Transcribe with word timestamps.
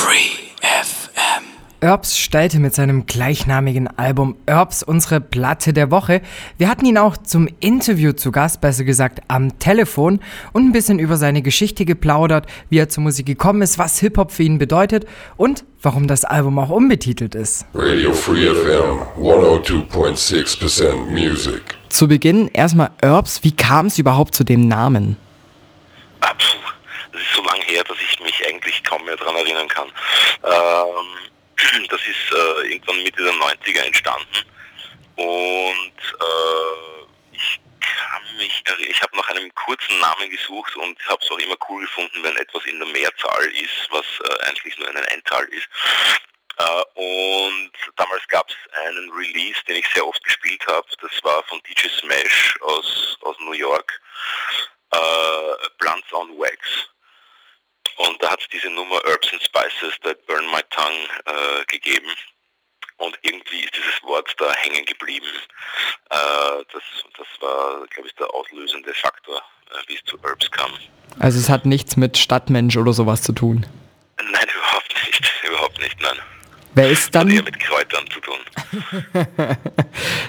Free 0.00 0.48
FM. 0.62 1.44
Erbs 1.80 2.16
stellte 2.16 2.58
mit 2.58 2.74
seinem 2.74 3.04
gleichnamigen 3.04 3.86
Album 3.98 4.34
Erbs 4.46 4.82
unsere 4.82 5.20
Platte 5.20 5.74
der 5.74 5.90
Woche. 5.90 6.22
Wir 6.56 6.70
hatten 6.70 6.86
ihn 6.86 6.96
auch 6.96 7.18
zum 7.18 7.50
Interview 7.60 8.12
zu 8.12 8.32
Gast, 8.32 8.62
besser 8.62 8.84
gesagt 8.84 9.20
am 9.28 9.58
Telefon 9.58 10.20
und 10.54 10.64
ein 10.64 10.72
bisschen 10.72 10.98
über 10.98 11.18
seine 11.18 11.42
Geschichte 11.42 11.84
geplaudert, 11.84 12.46
wie 12.70 12.78
er 12.78 12.88
zur 12.88 13.02
Musik 13.02 13.26
gekommen 13.26 13.60
ist, 13.60 13.78
was 13.78 13.98
Hip-Hop 14.00 14.32
für 14.32 14.42
ihn 14.42 14.56
bedeutet 14.56 15.04
und 15.36 15.64
warum 15.82 16.06
das 16.06 16.24
Album 16.24 16.58
auch 16.58 16.70
unbetitelt 16.70 17.34
ist. 17.34 17.66
Radio 17.74 18.14
Free 18.14 18.46
FM 18.46 19.00
102.6% 19.22 20.94
Music. 21.10 21.60
Zu 21.90 22.08
Beginn 22.08 22.48
erstmal 22.48 22.90
Erbs, 23.02 23.44
wie 23.44 23.52
kam 23.52 23.88
es 23.88 23.98
überhaupt 23.98 24.34
zu 24.34 24.44
dem 24.44 24.66
Namen? 24.66 25.18
Ah, 26.22 26.28
das 27.12 27.20
ist 27.20 27.34
so 27.36 27.42
lange 27.42 27.59
her, 27.70 27.84
dass 27.84 27.98
ich 27.98 28.20
mich 28.20 28.46
eigentlich 28.46 28.82
kaum 28.84 29.04
mehr 29.04 29.16
daran 29.16 29.36
erinnern 29.36 29.68
kann. 29.68 29.92
Ähm, 30.44 31.86
das 31.88 32.00
ist 32.00 32.32
äh, 32.32 32.72
irgendwann 32.72 33.02
Mitte 33.02 33.22
der 33.22 33.32
90er 33.32 33.82
entstanden 33.82 34.44
und 35.20 35.98
äh, 36.20 37.06
ich 37.32 37.60
kann 37.80 38.36
mich, 38.38 38.62
ich 38.88 39.02
habe 39.02 39.16
nach 39.16 39.28
einem 39.28 39.54
kurzen 39.54 39.98
Namen 39.98 40.30
gesucht 40.30 40.74
und 40.76 40.98
habe 41.08 41.22
es 41.22 41.30
auch 41.30 41.38
immer 41.38 41.56
cool 41.68 41.82
gefunden, 41.82 42.22
wenn 42.22 42.36
etwas 42.36 42.64
in 42.64 42.78
der 42.78 42.88
Mehrzahl 42.88 43.44
ist, 43.48 43.88
was 43.90 44.06
äh, 44.24 44.46
eigentlich 44.46 44.78
nur 44.78 44.88
eine 44.88 45.06
Einzahl 45.08 45.44
ist. 45.48 45.68
Äh, 46.56 46.82
und 46.94 47.72
damals 47.96 48.26
gab 48.28 48.48
es 48.48 48.56
einen 48.86 49.10
Release, 49.10 49.60
den 49.68 49.76
ich 49.76 49.86
sehr 49.92 50.06
oft 50.06 50.24
gespielt 50.24 50.66
habe. 50.66 50.86
Das 51.02 51.22
war 51.22 51.42
von 51.44 51.60
DJ 51.68 51.88
Smash 51.88 52.58
aus, 52.62 53.18
aus 53.20 53.36
New 53.40 53.52
York. 53.52 54.00
Äh, 54.92 55.68
Blunts 55.78 56.12
on 56.12 56.38
Wax. 56.38 56.88
Und 57.96 58.22
da 58.22 58.30
hat 58.30 58.39
es 58.39 58.39
diese 58.52 58.70
Nummer 58.70 59.00
Herbs 59.06 59.32
and 59.32 59.42
Spices 59.42 59.98
That 60.02 60.24
Burn 60.26 60.44
My 60.46 60.62
Tongue 60.70 61.06
äh, 61.26 61.64
gegeben. 61.66 62.10
Und 62.98 63.18
irgendwie 63.22 63.60
ist 63.60 63.74
dieses 63.74 64.02
Wort 64.02 64.34
da 64.38 64.52
hängen 64.54 64.84
geblieben. 64.84 65.26
Äh, 66.10 66.64
das, 66.72 66.82
das 67.16 67.26
war, 67.40 67.86
glaube 67.86 68.08
ich, 68.08 68.14
der 68.16 68.32
auslösende 68.34 68.92
Faktor, 68.94 69.38
äh, 69.70 69.88
wie 69.88 69.94
es 69.94 70.04
zu 70.04 70.20
Herbs 70.22 70.50
kam. 70.50 70.70
Also 71.18 71.38
es 71.38 71.48
hat 71.48 71.64
nichts 71.64 71.96
mit 71.96 72.18
Stadtmensch 72.18 72.76
oder 72.76 72.92
sowas 72.92 73.22
zu 73.22 73.32
tun? 73.32 73.66
Nein, 74.18 74.46
überhaupt 74.54 74.94
nicht. 75.06 75.32
Überhaupt 75.48 75.80
nicht, 75.80 76.00
nein. 76.00 76.16
Wer 76.74 76.90
ist 76.90 77.14
dann? 77.14 77.28
Hat 77.28 77.34
eher 77.34 77.42
mit 77.42 77.58
Kräutern 77.58 78.04
zu 78.10 78.20
tun. 78.20 78.36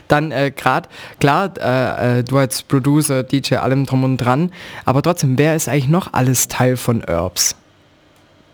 dann 0.07 0.31
äh, 0.31 0.51
gerade, 0.51 0.89
klar, 1.19 1.53
äh, 1.57 2.19
äh, 2.19 2.23
du 2.23 2.37
als 2.37 2.63
Producer, 2.63 3.23
DJ, 3.23 3.55
allem 3.55 3.85
drum 3.85 4.03
und 4.03 4.17
dran, 4.17 4.53
aber 4.85 5.03
trotzdem, 5.03 5.37
wer 5.37 5.55
ist 5.55 5.67
eigentlich 5.67 5.89
noch 5.89 6.13
alles 6.13 6.47
Teil 6.47 6.77
von 6.77 7.03
Herbs? 7.03 7.55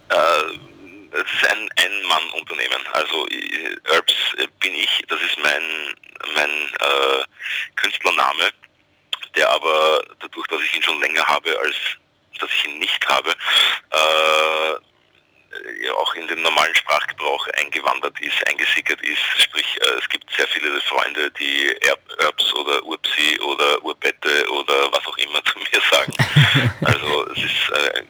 Äh, 0.10 0.58
es 1.12 1.26
ist 1.34 1.46
ein 1.50 1.70
Ein-Mann-Unternehmen. 1.78 2.86
Also 2.94 3.28
Herbs 3.86 4.14
bin 4.60 4.76
ich, 4.76 5.04
das 5.08 5.20
ist 5.22 5.40
mein, 5.40 5.96
mein 6.36 6.50
äh, 6.50 7.24
Künstlername, 7.76 8.52
der 9.36 9.50
aber 9.50 10.04
dadurch, 10.20 10.46
dass 10.48 10.62
ich 10.62 10.76
ihn 10.76 10.84
schon 10.84 11.02
länger 11.02 11.26
habe, 11.26 11.58
als 11.60 11.76
dass 12.40 12.52
ich 12.52 12.66
ihn 12.66 12.78
nicht 12.80 13.08
habe, 13.08 13.32
äh, 13.32 14.76
auch 15.92 16.14
in 16.16 16.28
den 16.28 16.42
normalen 16.42 16.76
Sprachgebrauch 16.76 17.48
eingewandert 17.58 18.20
ist, 18.22 18.48
eingesickert 18.48 19.02
ist. 19.02 19.22
Sprich, 19.38 19.80
äh, 19.82 20.00
es 20.00 20.08
gibt 20.10 20.30
sehr 20.36 20.48
viele 20.48 20.82
Freunde, 20.82 21.32
die 21.32 21.76
Erbs 22.20 22.54
oder 22.54 22.84
Urpsi 22.84 23.40
oder 23.42 23.84
Urbette 23.84 24.48
oder 24.52 24.92
was 24.92 25.08
auch 25.08 25.18
immer 25.18 25.44
zu 25.46 25.58
mir 25.60 25.82
sagen. 25.90 26.14
Also 26.84 27.28
es 27.32 27.40
ist 27.40 27.70
äh, 27.72 28.04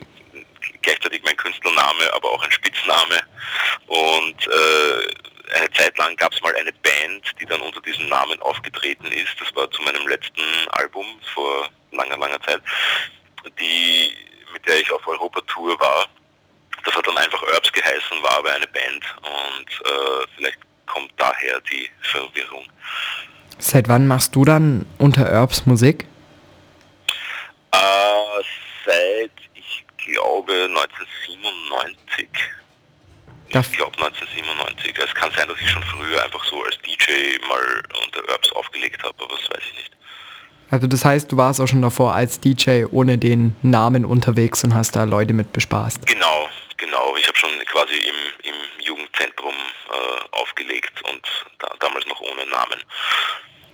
gleichzeitig 0.88 1.22
mein 1.24 1.36
Künstlername, 1.36 2.14
aber 2.14 2.32
auch 2.32 2.44
ein 2.44 2.52
Spitzname. 2.52 3.22
Und 3.88 4.48
äh, 4.48 5.56
eine 5.56 5.72
Zeit 5.72 5.98
lang 5.98 6.16
gab 6.16 6.34
es 6.34 6.42
mal 6.42 6.56
eine 6.56 6.72
Band, 6.72 7.36
die 7.40 7.46
dann 7.46 7.62
unter 7.62 7.82
diesem 7.82 8.08
Namen 8.08 8.42
aufgetreten 8.42 9.08
ist. 9.08 9.36
Das 9.40 9.54
war 9.56 9.70
zu 9.72 9.82
meinem 9.82 10.08
letzten 10.08 10.44
Album 10.70 11.06
vor 11.34 11.70
langer, 11.92 12.18
langer 12.18 12.42
Zeit, 12.42 12.62
die, 13.60 14.14
mit 14.54 14.66
der 14.66 14.80
ich 14.80 14.92
auf 14.92 15.06
Europa-Tour 15.08 15.80
war. 15.80 16.06
Das 16.86 16.96
hat 16.96 17.06
dann 17.06 17.18
einfach 17.18 17.42
Herbs 17.52 17.72
geheißen, 17.72 18.24
war 18.24 18.38
aber 18.38 18.54
eine 18.54 18.68
Band 18.68 19.04
und 19.18 19.70
äh, 19.86 20.28
vielleicht 20.36 20.60
kommt 20.86 21.12
daher 21.18 21.60
die 21.70 21.90
Verwirrung. 22.02 22.66
Seit 23.58 23.90
wann 23.90 24.08
machst 24.08 24.36
du 24.36 24.46
dann 24.46 24.86
unter 24.98 25.26
Herbs 25.26 25.66
Musik? 25.66 26.06
Äh, 27.72 27.78
seit 28.86 29.47
glaube 30.12 30.54
1997. 30.70 32.30
Das 33.52 33.68
ich 33.68 33.78
glaube 33.78 33.98
1997. 33.98 34.94
Es 34.98 35.14
kann 35.16 35.32
sein, 35.36 35.48
dass 35.48 35.60
ich 35.60 35.70
schon 35.70 35.84
früher 35.84 36.24
einfach 36.24 36.44
so 36.46 36.62
als 36.64 36.78
DJ 36.80 37.38
mal 37.48 37.84
unter 38.06 38.28
Herbs 38.28 38.52
aufgelegt 38.54 39.04
habe, 39.04 39.16
aber 39.24 39.36
das 39.36 39.50
weiß 39.50 39.64
ich 39.72 39.78
nicht. 39.78 39.92
Also 40.70 40.88
das 40.88 41.06
heißt, 41.06 41.32
du 41.32 41.38
warst 41.38 41.62
auch 41.62 41.68
schon 41.68 41.82
davor 41.82 42.14
als 42.14 42.42
DJ 42.42 42.86
ohne 42.92 43.18
den 43.18 43.56
Namen 43.62 44.04
unterwegs 44.04 44.64
und 44.66 44.74
hast 44.74 44.96
da 44.98 45.06
Leute 45.06 45.34
mit 45.34 45.54
bespaßt. 45.54 46.06
Genau, 46.06 46.50
genau. 46.76 47.16
Ich 47.18 47.28
habe 47.28 47.38
schon 47.38 47.50
quasi 47.66 47.96
im, 47.96 48.52
im 48.52 48.86
Jugendzentrum 48.86 49.54
äh, 49.54 50.36
aufgelegt 50.36 51.02
und 51.10 51.22
da, 51.60 51.70
damals 51.80 52.06
noch 52.08 52.20
ohne 52.20 52.46
Namen. 52.48 52.80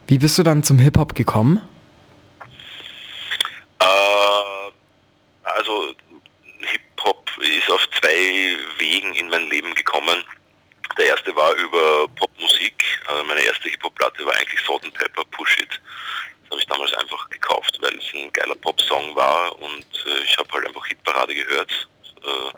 Wie 0.06 0.20
bist 0.20 0.38
du 0.38 0.44
dann 0.44 0.62
zum 0.62 0.78
Hip-Hop 0.78 1.16
gekommen? 1.16 1.68
Äh, 3.80 3.86
also 5.44 5.96
Hip-Hop 7.04 7.30
ist 7.40 7.70
auf 7.70 7.90
zwei 8.00 8.58
Wegen 8.78 9.14
in 9.16 9.30
mein 9.30 9.50
Leben 9.50 9.74
gekommen. 9.76 10.24
Der 10.98 11.08
erste 11.08 11.36
war 11.36 11.54
über 11.56 12.08
Popmusik. 12.16 12.84
Also 13.08 13.24
meine 13.26 13.42
erste 13.42 13.70
Hip-Hop-Platte 13.70 14.26
war 14.26 14.34
eigentlich 14.36 14.60
Salt 14.66 14.84
and 14.84 14.94
Pepper 14.94 15.24
Push 15.32 15.60
It. 15.60 15.82
Das 16.44 16.52
habe 16.52 16.62
ich 16.62 16.68
damals 16.68 16.94
einfach 16.94 17.30
gekauft, 17.30 17.78
weil 17.82 17.98
es 17.98 18.06
ein 18.14 18.32
geiler 18.32 18.56
Pop-Song 18.56 19.16
war 19.16 19.60
und 19.60 19.86
äh, 20.06 20.24
ich 20.24 20.38
habe 20.38 20.50
halt 20.54 20.68
einfach 20.68 20.86
Hitparade 20.86 21.36
gehört. 21.36 21.90
Äh, 22.24 22.58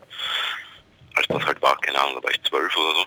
als 1.15 1.27
das 1.27 1.45
halt 1.45 1.61
war, 1.61 1.79
keine 1.81 1.99
Ahnung, 1.99 2.15
da 2.15 2.23
war 2.23 2.31
ich 2.31 2.43
zwölf 2.43 2.75
oder 2.77 2.95
so. 2.95 3.05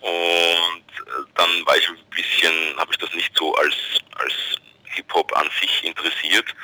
Und 0.00 0.88
äh, 1.06 1.30
dann 1.36 1.66
war 1.66 1.76
ich 1.76 1.88
ein 1.88 1.98
bisschen, 2.10 2.76
habe 2.76 2.90
ich 2.90 2.98
das 2.98 3.12
nicht 3.14 3.34
so 3.36 3.54
als, 3.54 3.74
als 4.16 4.34
Hip-Hop 4.98 5.36
an 5.36 5.48
sich 5.60 5.84
interessiert. 5.84 6.54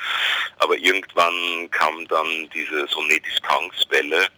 Aber 0.59 0.77
irgendwann 0.77 1.69
kam 1.71 2.07
dann 2.07 2.49
diese 2.53 2.87
so 2.87 3.01
Native 3.03 3.41
Tongues 3.47 3.85
Welle 3.89 4.29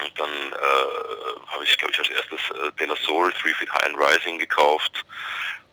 und 0.00 0.12
dann 0.18 0.30
äh, 0.30 1.46
habe 1.48 1.64
ich, 1.64 1.76
glaube 1.78 1.92
ich, 1.92 1.98
als 1.98 2.08
erstes 2.08 2.40
äh, 2.50 2.72
De 2.78 2.86
La 2.86 2.96
Soul, 2.96 3.32
Three 3.32 3.54
Feet 3.54 3.70
High 3.72 3.86
and 3.86 3.98
Rising 3.98 4.38
gekauft. 4.38 5.04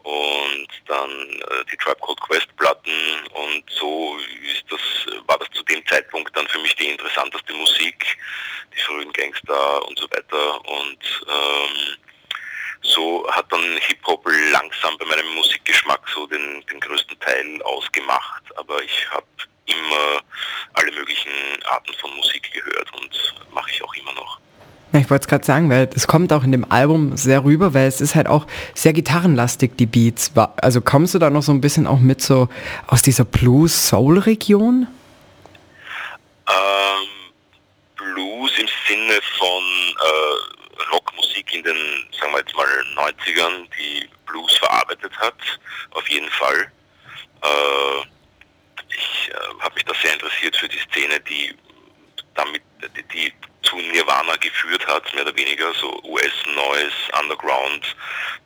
Und 0.03 0.67
dann 0.87 1.11
äh, 1.11 1.65
die 1.71 1.77
Tribe 1.77 1.99
Called 2.01 2.21
Quest 2.21 2.55
Platten. 2.57 2.91
Und 3.33 3.63
so 3.69 4.17
ist 4.43 4.65
das, 4.69 4.79
war 5.27 5.37
das 5.37 5.49
zu 5.51 5.63
dem 5.63 5.85
Zeitpunkt 5.87 6.35
dann 6.35 6.47
für 6.47 6.59
mich 6.59 6.75
die 6.75 6.89
interessanteste 6.89 7.53
Musik, 7.53 8.17
die 8.75 8.81
frühen 8.81 9.11
Gangster 9.13 9.87
und 9.87 9.97
so 9.97 10.09
weiter. 10.11 10.69
Und 10.69 11.25
ähm, 11.27 11.97
so 12.85 13.25
hat 13.31 13.45
dann 13.51 13.77
Hip-Hop 13.87 14.25
langsam 14.51 14.97
bei 14.97 15.05
meinem 15.05 15.33
Musikgeschmack 15.35 16.01
so 16.13 16.27
den, 16.27 16.63
den 16.71 16.79
größten 16.79 17.19
Teil 17.19 17.61
ausgemacht, 17.63 18.43
aber 18.57 18.81
ich 18.83 19.09
habe 19.11 19.25
immer 19.65 20.21
alle 20.73 20.91
möglichen 20.91 21.31
Arten 21.65 21.93
von 21.99 22.15
Musik 22.15 22.51
gehört 22.51 22.91
und 22.93 23.35
mache 23.53 23.71
ich 23.71 23.83
auch 23.83 23.93
immer 23.95 24.13
noch. 24.13 24.39
Ja, 24.93 24.99
ich 24.99 25.09
wollte 25.09 25.23
es 25.23 25.27
gerade 25.27 25.43
sagen, 25.43 25.69
weil 25.69 25.89
es 25.93 26.07
kommt 26.07 26.31
auch 26.31 26.43
in 26.43 26.51
dem 26.51 26.71
Album 26.71 27.17
sehr 27.17 27.43
rüber, 27.43 27.73
weil 27.73 27.87
es 27.87 28.01
ist 28.01 28.15
halt 28.15 28.27
auch 28.27 28.47
sehr 28.73 28.93
gitarrenlastig, 28.93 29.75
die 29.77 29.87
Beats. 29.87 30.31
Also 30.57 30.81
kommst 30.81 31.13
du 31.15 31.19
da 31.19 31.29
noch 31.29 31.41
so 31.41 31.51
ein 31.51 31.61
bisschen 31.61 31.87
auch 31.87 31.99
mit 31.99 32.21
so 32.21 32.47
aus 32.87 33.01
dieser 33.01 33.25
Blues-Soul-Region? 33.25 34.87
Ähm, 36.47 37.07
Blues 37.97 38.51
im 38.57 38.67
Sinne 38.87 39.19
von 39.37 39.63
äh, 39.63 40.54
Rockmusik 40.91 41.53
in 41.53 41.63
den, 41.63 42.07
sagen 42.19 42.33
wir 42.33 42.39
jetzt 42.39 42.55
mal, 42.55 42.67
90ern, 42.95 43.67
die 43.77 44.09
Blues 44.25 44.57
verarbeitet 44.57 45.17
hat, 45.17 45.35
auf 45.91 46.07
jeden 46.09 46.29
Fall. 46.31 46.71
Äh, 47.41 48.07
ich 48.89 49.29
äh, 49.29 49.61
habe 49.61 49.75
mich 49.75 49.85
da 49.85 49.93
sehr 50.01 50.13
interessiert 50.13 50.55
für 50.55 50.67
die 50.67 50.79
Szene, 50.79 51.19
die 51.21 51.55
damit, 52.35 52.61
die, 52.95 53.03
die 53.13 53.33
zu 53.65 53.77
Nirvana 53.77 54.35
geführt 54.37 54.85
hat, 54.87 55.11
mehr 55.13 55.23
oder 55.23 55.35
weniger, 55.35 55.73
so 55.73 56.01
US-Noise, 56.03 56.95
Underground, 57.19 57.95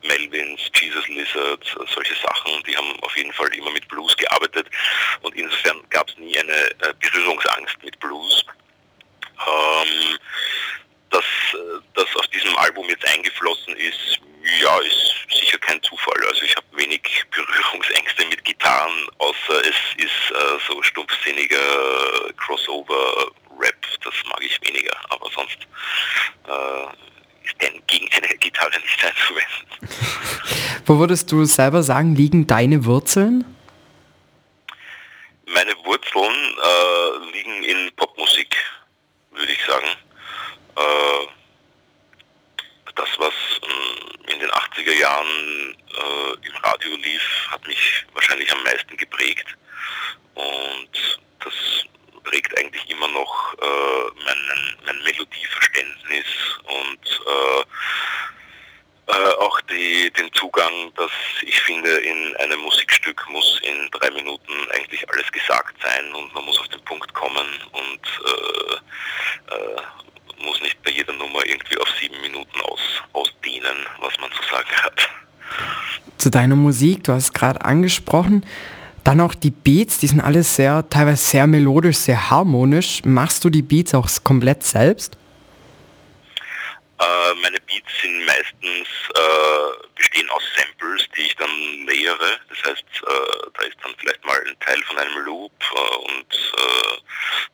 Melvins, 0.02 0.60
Jesus 0.74 1.06
Lizard, 1.08 1.64
solche 1.94 2.14
Sachen, 2.14 2.62
die 2.66 2.76
haben 2.76 2.98
auf 3.00 3.16
jeden 3.16 3.32
Fall 3.32 3.52
immer 3.54 3.70
mit 3.70 3.86
Blues 3.88 4.16
gearbeitet 4.16 4.66
und 5.22 5.34
insofern 5.34 5.82
gab 5.90 6.08
es 6.08 6.16
nie 6.16 6.38
eine 6.38 6.52
äh, 6.52 6.94
Berührungsangst 7.00 7.82
mit 7.82 7.98
Blues. 8.00 8.44
Ähm, 9.46 10.18
dass 11.10 11.24
das 11.94 12.06
aus 12.16 12.28
diesem 12.30 12.56
Album 12.56 12.88
jetzt 12.88 13.06
eingeflossen 13.08 13.76
ist, 13.76 14.20
ja, 14.60 14.78
ist 14.78 15.38
sicher 15.38 15.58
kein 15.58 15.82
Zufall. 15.82 16.26
Also 16.28 16.42
ich 16.42 16.56
habe 16.56 16.66
wenig 16.72 17.02
Berührungsängste 17.30 18.26
mit 18.26 18.44
Gitarren, 18.44 19.08
außer 19.18 19.60
es 19.60 19.76
ist 19.96 20.30
äh, 20.30 20.58
so 20.66 20.82
stumpfsinniger 20.82 22.32
Crossover-Rap, 22.36 23.86
das 24.04 24.14
mag 24.28 24.42
ich 24.42 24.58
weniger. 24.66 24.96
Aber 25.10 25.28
sonst 25.34 25.58
äh, 26.46 26.86
Gitarre 28.40 28.80
nicht 28.80 29.04
einzuwenden. 29.04 29.78
Wo 30.86 30.98
würdest 30.98 31.30
du 31.30 31.44
selber 31.44 31.82
sagen, 31.82 32.14
liegen 32.14 32.46
deine 32.46 32.84
Wurzeln? 32.84 33.44
Meine 35.46 35.76
Wurzeln 35.84 36.56
äh, 36.62 37.32
liegen 37.32 37.64
in 37.64 37.90
Popmusik, 37.96 38.56
würde 39.32 39.52
ich 39.52 39.64
sagen. 39.64 39.86
Äh, 40.76 41.26
das, 42.94 43.08
was 43.18 43.34
äh, 43.62 44.32
in 44.32 44.40
den 44.40 44.50
80er 44.50 44.92
Jahren 44.92 45.76
äh, 45.88 46.46
im 46.46 46.56
Radio 46.62 46.96
lief, 46.96 47.48
hat 47.50 47.66
mich 47.66 48.04
wahrscheinlich 48.14 48.52
am 48.52 48.62
meisten 48.62 48.96
geprägt. 48.96 49.46
Und 50.34 51.20
das 51.40 51.54
prägt 52.24 52.56
eigentlich 52.58 52.88
immer 52.90 53.08
noch 53.08 53.54
äh, 53.54 54.24
mein, 54.24 54.76
mein 54.86 55.02
Melodieverständnis 55.02 56.26
und 56.64 57.20
äh, 57.26 57.64
äh, 59.10 59.34
auch 59.38 59.60
die, 59.62 60.10
den 60.12 60.32
Zugang, 60.34 60.92
dass 60.94 61.10
ich 61.42 61.60
finde, 61.62 61.90
in 61.98 62.36
einem 62.36 62.60
Musikstück 62.60 63.28
muss 63.28 63.58
in 63.62 63.90
drei 63.90 64.10
Minuten 64.10 64.52
eigentlich 64.72 65.08
alles 65.10 65.30
gesagt 65.32 65.74
sein 65.82 66.12
und 66.14 66.32
man 66.34 66.44
muss 66.44 66.58
auf 66.60 66.68
den 66.68 66.84
Punkt 66.84 67.12
kommen 67.14 67.48
und 67.72 68.00
äh, 68.26 69.54
äh, 69.54 69.82
muss 70.40 70.60
nicht 70.60 70.82
bei 70.82 70.90
jeder 70.90 71.12
Nummer 71.12 71.44
irgendwie 71.46 71.76
auf 71.78 71.88
sieben 72.00 72.20
Minuten 72.20 72.60
aus, 72.62 72.80
ausdehnen, 73.12 73.76
was 74.00 74.18
man 74.20 74.30
zu 74.32 74.42
sagen 74.50 74.70
hat. 74.82 75.08
Zu 76.18 76.30
deiner 76.30 76.56
Musik, 76.56 77.04
du 77.04 77.12
hast 77.12 77.32
gerade 77.32 77.64
angesprochen, 77.64 78.44
dann 79.04 79.20
auch 79.20 79.34
die 79.34 79.50
Beats, 79.50 79.98
die 79.98 80.06
sind 80.06 80.20
alles 80.20 80.56
sehr, 80.56 80.88
teilweise 80.88 81.24
sehr 81.24 81.46
melodisch, 81.46 81.96
sehr 81.96 82.30
harmonisch. 82.30 83.02
Machst 83.04 83.44
du 83.44 83.50
die 83.50 83.62
Beats 83.62 83.94
auch 83.94 84.08
komplett 84.22 84.62
selbst? 84.62 85.16
Äh, 86.98 87.04
meine 87.42 87.58
Beats 87.60 87.88
sind 88.02 88.26
meistens 88.26 88.88
äh, 89.14 89.89
bestehen 90.00 90.30
aus 90.30 90.42
Samples, 90.56 91.06
die 91.14 91.22
ich 91.22 91.36
dann 91.36 91.86
layere. 91.86 92.40
Das 92.48 92.58
heißt, 92.64 92.84
äh, 93.02 93.50
da 93.52 93.62
ist 93.64 93.76
dann 93.82 93.94
vielleicht 93.98 94.24
mal 94.24 94.40
ein 94.46 94.58
Teil 94.60 94.82
von 94.84 94.96
einem 94.96 95.18
Loop 95.24 95.52
äh, 95.74 95.96
und 95.96 96.54
äh, 96.56 96.96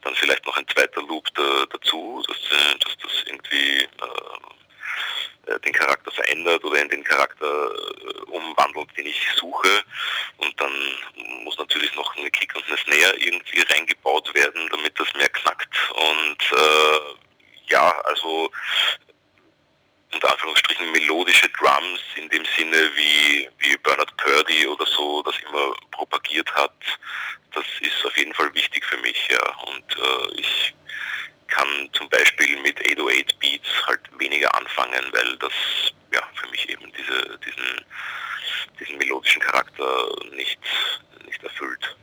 dann 0.02 0.14
vielleicht 0.14 0.46
noch 0.46 0.56
ein 0.56 0.68
zweiter 0.68 1.02
Loop 1.02 1.26
da, 1.34 1.66
dazu, 1.66 2.22
dass, 2.28 2.36
äh, 2.36 2.78
dass 2.78 2.96
das 3.02 3.24
irgendwie 3.26 3.88
den 5.64 5.72
Charakter 5.72 6.10
verändert 6.10 6.64
oder 6.64 6.82
in 6.82 6.88
den 6.88 7.04
Charakter 7.04 7.70
umwandelt, 8.26 8.88
den 8.96 9.06
ich 9.06 9.28
suche. 9.36 9.84
Und 10.38 10.60
dann 10.60 10.72
muss 11.44 11.56
natürlich 11.56 11.94
noch 11.94 12.16
eine 12.16 12.28
Kick 12.32 12.52
und 12.56 12.66
eine 12.66 12.76
Snare 12.76 13.16
irgendwie 13.16 13.62
reingebaut 13.72 14.34
werden, 14.34 14.68
damit 14.70 14.98
das 14.98 15.06
mehr 15.14 15.28
knackt. 15.28 15.68
Und 15.94 16.38
ja, 17.68 17.96
also 18.06 18.50
unter 20.16 20.32
Anführungsstrichen 20.32 20.90
melodische 20.92 21.48
Drums 21.50 22.00
in 22.16 22.28
dem 22.30 22.44
Sinne 22.56 22.90
wie, 22.96 23.48
wie 23.58 23.76
Bernard 23.78 24.16
Purdy 24.16 24.66
oder 24.66 24.86
so 24.86 25.22
das 25.22 25.34
immer 25.46 25.74
propagiert 25.90 26.52
hat, 26.54 26.72
das 27.54 27.64
ist 27.80 28.04
auf 28.04 28.16
jeden 28.16 28.32
Fall 28.32 28.52
wichtig 28.54 28.84
für 28.84 28.96
mich, 28.98 29.28
ja. 29.30 29.44
Und 29.66 29.84
äh, 29.96 30.40
ich 30.40 30.74
kann 31.48 31.66
zum 31.92 32.08
Beispiel 32.08 32.60
mit 32.62 32.78
808 32.80 33.38
Beats 33.38 33.68
halt 33.86 34.00
weniger 34.18 34.54
anfangen, 34.56 35.04
weil 35.12 35.36
das 35.36 35.52
ja 36.12 36.22
für 36.34 36.48
mich 36.50 36.68
eben 36.70 36.90
diese, 36.96 37.38
diesen, 37.38 37.84
diesen 38.80 38.98
melodischen 38.98 39.42
Charakter 39.42 40.08
nicht, 40.34 40.60
nicht 41.26 41.42
erfüllt. 41.44 41.96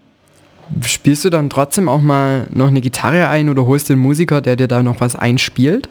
Spielst 0.85 1.25
du 1.25 1.29
dann 1.31 1.49
trotzdem 1.49 1.89
auch 1.89 2.01
mal 2.01 2.47
noch 2.51 2.67
eine 2.67 2.81
Gitarre 2.81 3.27
ein 3.27 3.49
oder 3.49 3.65
holst 3.65 3.89
du 3.89 3.93
einen 3.93 4.01
Musiker, 4.01 4.41
der 4.41 4.55
dir 4.55 4.67
da 4.67 4.83
noch 4.83 5.01
was 5.01 5.15
einspielt? 5.15 5.89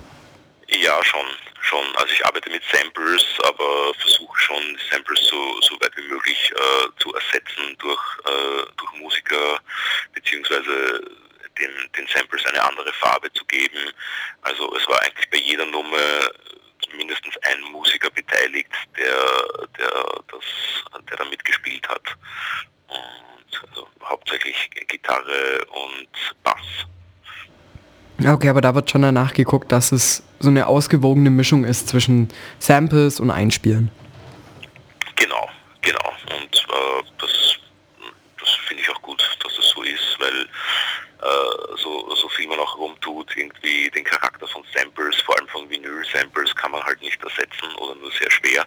Ja, 0.69 1.05
schon 1.05 1.27
schon, 1.63 1.85
also 1.97 2.13
ich 2.13 2.25
arbeite 2.27 2.51
mit 2.51 2.63
Samples, 2.71 3.25
aber 3.45 3.95
versuche 3.95 4.39
schon 4.39 4.79
Samples 4.91 5.21
so, 5.27 5.61
so 5.63 5.81
weit 5.81 5.97
wie 5.97 6.09
möglich 6.09 6.53
äh, 6.55 7.01
zu 7.01 7.15
ersetzen 7.15 7.77
durch, 7.79 8.03
äh, 8.27 8.65
durch 8.77 8.93
Musiker 8.95 9.61
beziehungsweise 10.13 11.01
den, 11.59 11.71
den 11.97 12.07
Samples 12.09 12.45
eine 12.47 12.63
andere 12.63 12.93
Farbe 12.95 13.33
zu 13.33 13.45
geben. 13.47 13.93
Also 14.43 14.75
es 14.77 14.87
war 14.89 15.01
eigentlich 15.03 15.31
bei 15.31 15.39
jeder 15.39 15.67
Nummer 15.67 16.31
mindestens 16.97 17.37
ein 17.39 17.61
Musiker 17.71 18.11
beteiligt, 18.11 18.71
der, 18.97 19.67
der, 19.79 20.23
das, 20.29 20.45
der 21.09 21.17
da 21.17 21.25
mitgespielt 21.25 21.89
hat. 21.89 22.17
Und 22.89 23.69
also 23.69 23.89
hauptsächlich 24.05 24.71
Gitarre 24.89 25.65
und 25.67 26.09
Bass. 26.43 26.87
Okay, 28.27 28.49
aber 28.49 28.61
da 28.61 28.75
wird 28.75 28.91
schon 28.91 29.03
danach 29.03 29.35
geguckt, 29.35 29.73
dass 29.73 29.93
es 29.93 30.23
so 30.41 30.49
eine 30.49 30.67
ausgewogene 30.67 31.31
Mischung 31.31 31.65
ist 31.65 31.89
zwischen 31.89 32.29
Samples 32.59 33.21
und 33.21 33.31
Einspielen. 33.31 33.91
Genau, 35.17 35.49
genau. 35.81 36.13
Und 36.31 36.57
äh, 36.57 37.05
das, 37.21 37.59
finde 38.67 38.83
ich 38.83 38.91
auch 38.91 39.03
gut, 39.03 39.21
dass 39.21 39.57
das 39.57 39.69
so 39.69 39.83
ist, 39.83 40.19
weil 40.19 40.47
äh, 41.23 41.73
man 42.53 42.61
auch 42.61 42.77
rumtut, 42.77 43.35
irgendwie 43.37 43.91
den 43.91 44.05
Charakter 44.05 44.47
von 44.47 44.63
Samples, 44.75 45.17
vor 45.23 45.37
allem 45.39 45.49
von 45.49 45.69
Vinyl-Samples, 45.69 46.55
kann 46.55 46.71
man 46.71 46.83
halt 46.83 47.01
nicht 47.01 47.23
ersetzen 47.23 47.75
oder 47.79 47.95
nur 47.97 48.11
sehr 48.13 48.31
schwer. 48.31 48.65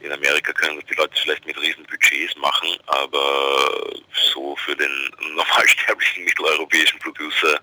In 0.00 0.10
Amerika 0.10 0.52
können 0.52 0.82
die 0.88 0.94
Leute 0.94 1.12
vielleicht 1.22 1.46
mit 1.46 1.56
riesen 1.60 1.84
Budgets 1.84 2.36
machen, 2.36 2.68
aber 2.86 3.92
so 4.32 4.56
für 4.56 4.74
den 4.74 5.10
normalsterblichen 5.36 6.24
mitteleuropäischen 6.24 6.98
Producer 6.98 7.58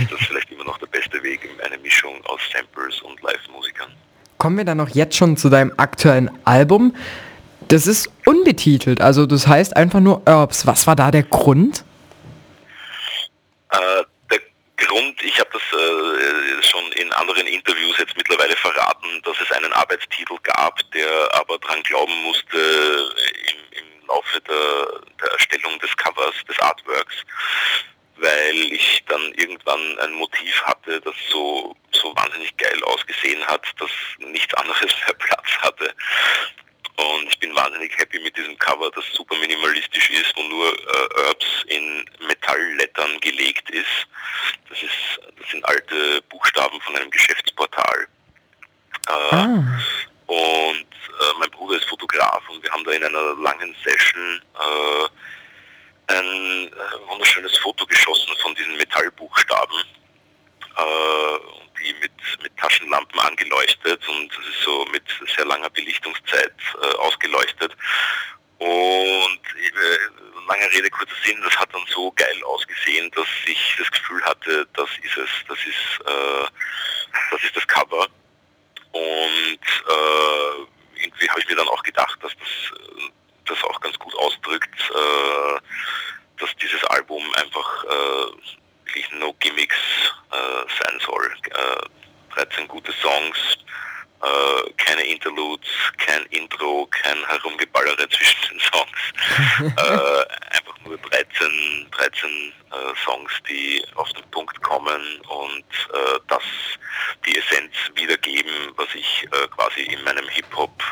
ist 0.00 0.12
das 0.12 0.20
vielleicht 0.26 0.50
immer 0.50 0.64
noch 0.64 0.78
der 0.78 0.86
beste 0.86 1.22
Weg, 1.22 1.40
eine 1.64 1.78
Mischung 1.78 2.24
aus 2.26 2.40
Samples 2.52 3.00
und 3.02 3.20
Live-Musikern. 3.22 3.92
Kommen 4.38 4.56
wir 4.56 4.64
dann 4.64 4.78
noch 4.78 4.90
jetzt 4.90 5.16
schon 5.16 5.36
zu 5.36 5.48
deinem 5.48 5.72
aktuellen 5.76 6.30
Album. 6.44 6.94
Das 7.66 7.86
ist 7.86 8.10
unbetitelt, 8.24 9.00
also 9.00 9.26
das 9.26 9.48
heißt 9.48 9.76
einfach 9.76 10.00
nur 10.00 10.22
Herbs. 10.26 10.66
Was 10.66 10.86
war 10.86 10.94
da 10.94 11.10
der 11.10 11.24
Grund? 11.24 11.84
Äh, 13.70 14.04
der 14.30 14.40
Grund, 14.88 15.22
ich 15.22 15.38
habe 15.38 15.50
das 15.52 15.62
äh, 15.62 16.62
schon 16.62 16.92
in 16.92 17.12
anderen 17.12 17.46
Interviews 17.46 17.98
jetzt 17.98 18.16
mittlerweile 18.16 18.56
verraten, 18.56 19.20
dass 19.22 19.38
es 19.40 19.52
einen 19.52 19.72
Arbeitstitel 19.74 20.36
gab, 20.42 20.78
der 20.92 21.10
aber 21.34 21.58
dran 21.58 21.82
glauben 21.82 22.14
musste 22.22 22.58
im, 22.58 23.78
im 23.78 24.06
Laufe 24.08 24.40
der, 24.40 25.00
der 25.20 25.32
Erstellung 25.32 25.78
des 25.80 25.94
Covers, 25.96 26.34
des 26.48 26.58
Artworks, 26.60 27.16
weil 28.16 28.56
ich 28.72 29.04
dann 29.06 29.32
irgendwann 29.34 29.98
ein 30.00 30.12
Motiv 30.12 30.62
hatte, 30.62 31.00
das 31.02 31.14
so, 31.30 31.76
so 31.92 32.16
wahnsinnig 32.16 32.56
geil 32.56 32.82
ausgesehen 32.84 33.46
hat, 33.46 33.66
dass 33.78 33.90
nichts 34.18 34.54
anderes 34.54 34.80
mehr 35.06 35.14
Platz 35.18 35.48
hatte. 35.60 35.94
Und 36.98 37.28
ich 37.28 37.38
bin 37.38 37.54
wahnsinnig 37.54 37.96
happy 37.96 38.18
mit 38.18 38.36
diesem 38.36 38.58
Cover, 38.58 38.90
das 38.90 39.04
super 39.12 39.36
minimalistisch 39.36 40.10
ist, 40.10 40.36
wo 40.36 40.42
nur 40.42 40.72
äh, 40.72 41.22
Herbs 41.26 41.46
in 41.68 42.04
Metalllettern 42.26 43.20
gelegt 43.20 43.70
ist. 43.70 43.86
Das, 44.68 44.82
ist. 44.82 45.20
das 45.38 45.48
sind 45.48 45.64
alte 45.64 46.20
Buchstaben 46.22 46.80
von 46.80 46.96
einem 46.96 47.08
Geschäftsportal. 47.10 48.08
Äh, 49.08 49.12
ah. 49.12 49.80
Und 50.26 50.36
äh, 50.40 51.32
mein 51.38 51.50
Bruder 51.50 51.76
ist 51.76 51.88
Fotograf 51.88 52.42
und 52.48 52.64
wir 52.64 52.70
haben 52.72 52.82
da 52.82 52.90
in 52.90 53.04
einer 53.04 53.34
langen 53.36 53.76
Session 53.84 54.42
äh, 54.58 55.08
ein 56.14 56.66
äh, 56.66 56.70
wunderschönes 57.08 57.56
Foto 57.58 57.86
geschossen 57.86 58.34
von 58.42 58.56
diesen 58.56 58.76
Metallbuchstaben. 58.76 59.84
Äh, 62.38 62.42
mit, 62.42 62.56
Taschenlampen 62.56 63.20
angeleuchtet 63.20 64.06
und 64.08 64.30
das 64.30 64.46
ist 64.46 64.62
so 64.62 64.84
mit 64.86 65.02
sehr 65.36 65.44
langer 65.44 65.70
Belichtungszeit 65.70 66.54
äh, 66.82 66.96
ausgeleuchtet. 66.96 67.76
Und 68.58 68.68
äh, 68.68 69.98
lange 70.48 70.72
Rede, 70.72 70.90
kurzer 70.90 71.14
Sinn, 71.24 71.40
das 71.44 71.56
hat 71.56 71.72
dann 71.72 71.84
so 71.88 72.10
geil 72.12 72.42
ausgesehen, 72.44 73.10
dass 73.12 73.26
ich 73.46 73.76
das 73.78 73.90
Gefühl 73.90 74.22
hatte, 74.24 74.66
das 74.74 74.88
ist 75.02 75.16
es, 75.16 75.28
das 75.48 75.58
ist, 75.58 76.06
äh, 76.06 76.46
das, 77.30 77.44
ist 77.44 77.56
das 77.56 77.66
Cover. 77.68 78.08
Und 78.92 79.60
äh, 79.62 81.00
irgendwie 81.02 81.30
habe 81.30 81.40
ich 81.40 81.48
mir 81.48 81.56
dann 81.56 81.68
auch 81.68 81.82
gedacht, 81.82 82.18
dass 82.22 82.32
das, 82.32 82.80
äh, 82.80 83.10
das 83.46 83.62
auch 83.64 83.80
ganz 83.80 83.98
gut 83.98 84.14
ausdrückt, 84.16 84.80
äh, 84.90 85.60
dass 86.38 86.54
dieses 86.56 86.82
Album 86.84 87.22
einfach 87.34 87.84
wirklich 88.84 89.10
no 89.12 89.34
gimmicks 89.34 89.76
äh, 90.30 90.84
sein 90.84 91.00
soll. 91.00 91.34
Äh, 92.38 92.46
13 92.46 92.68
gute 92.68 92.92
Songs, 92.92 93.36
äh, 94.22 94.70
keine 94.76 95.02
Interludes, 95.02 95.68
kein 95.98 96.22
Intro, 96.26 96.88
kein 96.90 97.16
Herumgeballere 97.26 98.08
zwischen 98.10 98.50
den 98.50 98.60
Songs. 98.60 99.74
äh, 99.76 100.56
einfach 100.56 100.78
nur 100.84 100.98
13, 100.98 101.86
13 101.90 102.30
äh, 102.30 102.74
Songs, 103.04 103.32
die 103.48 103.84
auf 103.94 104.12
den 104.12 104.24
Punkt 104.30 104.60
kommen 104.62 105.20
und 105.28 105.64
äh, 105.92 106.18
das 106.28 106.42
die 107.26 107.36
Essenz 107.36 107.72
wiedergeben, 107.94 108.52
was 108.76 108.88
ich 108.94 109.26
äh, 109.32 109.48
quasi 109.48 109.82
in 109.82 110.02
meinem 110.04 110.28
Hip-Hop 110.28 110.82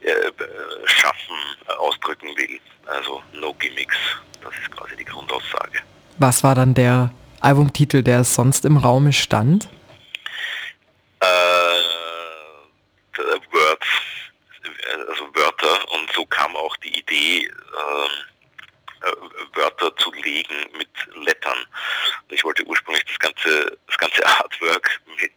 äh, 0.00 0.30
schaffen, 0.86 1.36
ausdrücken 1.78 2.28
will. 2.36 2.60
Also 2.86 3.22
no 3.32 3.52
gimmicks. 3.54 3.96
Das 4.42 4.52
ist 4.54 4.70
quasi 4.70 4.96
die 4.96 5.04
Grundaussage. 5.04 5.80
Was 6.18 6.44
war 6.44 6.54
dann 6.54 6.74
der 6.74 7.12
Albumtitel, 7.40 8.02
der 8.02 8.24
sonst 8.24 8.64
im 8.64 8.76
Raume 8.76 9.12
stand? 9.12 9.68
Äh, 11.20 11.56
Idee, 17.06 17.46
äh, 17.46 19.10
Wörter 19.54 19.94
zu 19.96 20.12
legen 20.12 20.54
mit 20.76 20.88
Lettern. 21.24 21.58
Ich 22.30 22.44
wollte 22.44 22.64
ursprünglich 22.64 23.04
das 23.04 23.15
ganze, 23.26 23.78
das 23.86 23.98
ganze 23.98 24.26
Artwork 24.38 25.00
mit, 25.20 25.32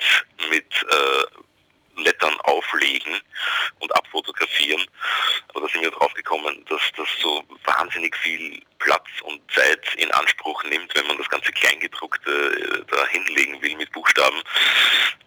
mit 0.50 0.86
äh, 0.90 2.02
Lettern 2.02 2.40
auflegen 2.42 3.20
und 3.80 3.94
abfotografieren. 3.96 4.84
Aber 5.50 5.62
da 5.62 5.68
sind 5.68 5.82
wir 5.82 5.92
drauf 5.92 6.14
gekommen, 6.14 6.66
dass 6.70 6.82
das 6.96 7.08
so 7.22 7.44
wahnsinnig 7.66 8.16
viel 8.18 8.62
Platz 8.80 9.08
und 9.24 9.42
Zeit 9.52 9.94
in 9.96 10.10
Anspruch 10.12 10.64
nimmt, 10.64 10.94
wenn 10.96 11.08
man 11.08 11.18
das 11.18 11.30
ganze 11.30 11.52
Kleingedruckte 11.52 12.32
äh, 12.32 12.86
da 12.90 13.06
hinlegen 13.08 13.62
will 13.62 13.76
mit 13.76 13.92
Buchstaben, 13.92 14.42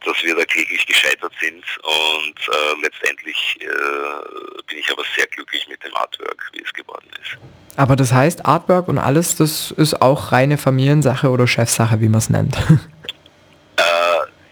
dass 0.05 0.23
wir 0.23 0.35
da 0.35 0.45
kläglich 0.45 0.87
gescheitert 0.87 1.33
sind 1.41 1.65
und 1.83 2.39
äh, 2.49 2.81
letztendlich 2.83 3.59
äh, 3.61 4.63
bin 4.67 4.79
ich 4.79 4.91
aber 4.91 5.05
sehr 5.15 5.27
glücklich 5.27 5.69
mit 5.69 5.83
dem 5.85 5.95
Artwork, 5.95 6.51
wie 6.53 6.63
es 6.63 6.73
geworden 6.73 7.11
ist. 7.21 7.37
Aber 7.83 7.97
das 7.97 8.13
heißt, 8.13 8.47
Artwork 8.47 8.87
und 8.87 8.99
alles, 8.99 9.35
das 9.35 9.73
ist 9.73 10.01
auch 10.01 10.31
reine 10.31 10.57
Familiensache 10.57 11.29
oder 11.29 11.49
Chefsache, 11.49 12.01
wie 12.01 12.09
man 12.09 12.19
es 12.19 12.31
nennt. 12.31 12.57
äh, 13.77 13.83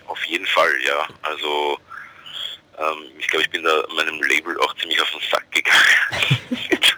auf 0.09 0.25
jeden 0.25 0.47
Fall, 0.47 0.73
ja. 0.85 1.07
Also 1.23 1.79
ähm, 2.77 3.05
ich 3.21 3.29
glaube, 3.29 3.45
ich 3.45 3.51
bin 3.51 3.63
da 3.63 3.85
meinem 3.95 4.21
Label 4.25 4.59
auch 4.59 4.75
ziemlich 4.79 5.01
auf 5.01 5.09
den 5.13 5.21
Sack 5.31 5.49
gegangen 5.53 6.41
mit, 6.51 6.97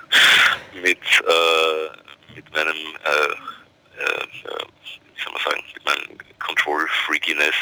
mit, 0.83 0.99
äh, 0.99 2.35
mit 2.35 2.51
meinem, 2.55 2.79
äh, 3.05 4.03
äh, 4.03 4.27
wie 4.33 5.23
soll 5.23 5.33
man 5.35 5.43
sagen, 5.45 5.63
mit 5.75 5.85
meinem 5.85 6.19
Control-Freakiness, 6.39 7.57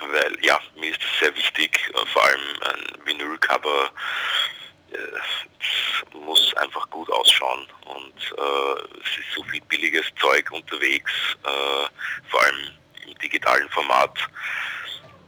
weil 0.00 0.38
ja, 0.40 0.58
mir 0.80 0.92
ist 0.92 1.02
das 1.02 1.18
sehr 1.20 1.36
wichtig, 1.36 1.78
äh, 1.92 2.06
vor 2.06 2.24
allem 2.24 2.40
ein 2.70 3.04
Vinyl-Cover 3.04 3.90
äh, 4.92 6.16
muss 6.16 6.54
einfach 6.56 6.88
gut 6.90 7.10
ausschauen 7.10 7.66
und 7.86 8.38
äh, 8.38 9.00
es 9.02 9.18
ist 9.18 9.32
so 9.34 9.42
viel 9.44 9.60
billiges 9.62 10.06
Zeug 10.20 10.50
unterwegs, 10.52 11.12
äh, 11.44 12.28
vor 12.30 12.42
allem 12.42 12.70
im 13.06 13.14
digitalen 13.18 13.68
Format 13.70 14.18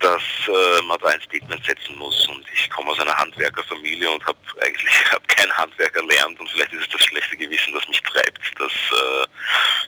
dass 0.05 0.23
äh, 0.49 0.83
man 0.83 0.99
da 1.01 1.09
ein 1.09 1.21
Statement 1.23 1.65
setzen 1.65 1.97
muss. 1.97 2.29
Und 2.29 2.45
ich 2.53 2.69
komme 2.69 2.91
aus 2.91 3.01
einer 3.01 3.17
Handwerkerfamilie 3.17 4.11
und 4.11 4.25
habe 4.27 4.39
eigentlich 4.61 4.93
hab 5.13 5.27
kein 5.29 5.51
Handwerk 5.53 5.97
erlernt 5.97 6.39
und 6.39 6.49
vielleicht 6.51 6.73
ist 6.73 6.83
es 6.83 6.89
das 6.91 7.03
schlechte 7.03 7.37
Gewissen, 7.37 7.73
das 7.73 7.89
mich 7.89 8.03
treibt, 8.03 8.41
dass 8.59 8.73
äh, 8.73 9.27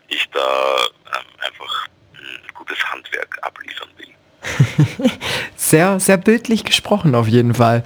ich 0.09 0.27
da 0.31 0.87
ähm, 1.07 1.27
einfach 1.41 1.87
ein 2.15 2.55
gutes 2.55 2.79
Handwerk 2.91 3.39
abliefern 3.43 3.89
will. 3.97 5.11
sehr, 5.57 6.01
sehr 6.01 6.17
bildlich 6.17 6.65
gesprochen 6.65 7.15
auf 7.15 7.29
jeden 7.29 7.55
Fall. 7.55 7.85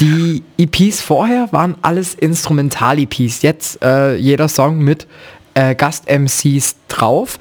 Die 0.00 0.44
EPs 0.58 1.00
vorher 1.00 1.48
waren 1.50 1.76
alles 1.82 2.14
Instrumental-EPs. 2.14 3.42
Jetzt 3.42 3.82
äh, 3.82 4.14
jeder 4.14 4.48
Song 4.48 4.78
mit 4.78 5.08
äh, 5.54 5.74
Gast-MCs 5.74 6.76
drauf. 6.86 7.38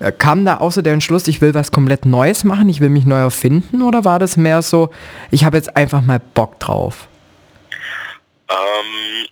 Äh, 0.00 0.10
kam 0.10 0.44
da 0.44 0.56
außer 0.56 0.82
der 0.82 0.94
Entschluss, 0.94 1.28
ich 1.28 1.40
will 1.40 1.54
was 1.54 1.70
komplett 1.70 2.06
Neues 2.06 2.42
machen, 2.42 2.68
ich 2.68 2.80
will 2.80 2.88
mich 2.88 3.04
neu 3.04 3.18
erfinden 3.18 3.82
oder 3.82 4.04
war 4.04 4.18
das 4.18 4.36
mehr 4.36 4.62
so, 4.62 4.90
ich 5.30 5.44
habe 5.44 5.56
jetzt 5.56 5.76
einfach 5.76 6.02
mal 6.02 6.20
Bock 6.34 6.58
drauf? 6.58 7.06
Ähm, 8.48 9.26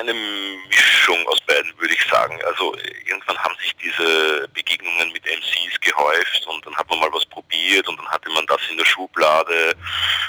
eine 0.00 0.14
Mischung 0.14 1.26
aus 1.28 1.40
beiden, 1.42 1.72
würde 1.78 1.94
ich 1.94 2.02
sagen. 2.04 2.40
Also 2.44 2.74
irgendwann 3.06 3.38
haben 3.38 3.54
sich 3.60 3.74
diese 3.76 4.48
Begegnungen 4.48 5.12
mit 5.12 5.24
MCs 5.24 5.80
gehäuft 5.80 6.46
und 6.46 6.64
dann 6.66 6.76
hat 6.76 6.88
man 6.88 7.00
mal 7.00 7.12
was 7.12 7.26
probiert 7.26 7.86
und 7.88 7.98
dann 7.98 8.08
hatte 8.08 8.30
man 8.30 8.46
das 8.46 8.60
in 8.70 8.78
der 8.78 8.84
Schublade 8.84 9.74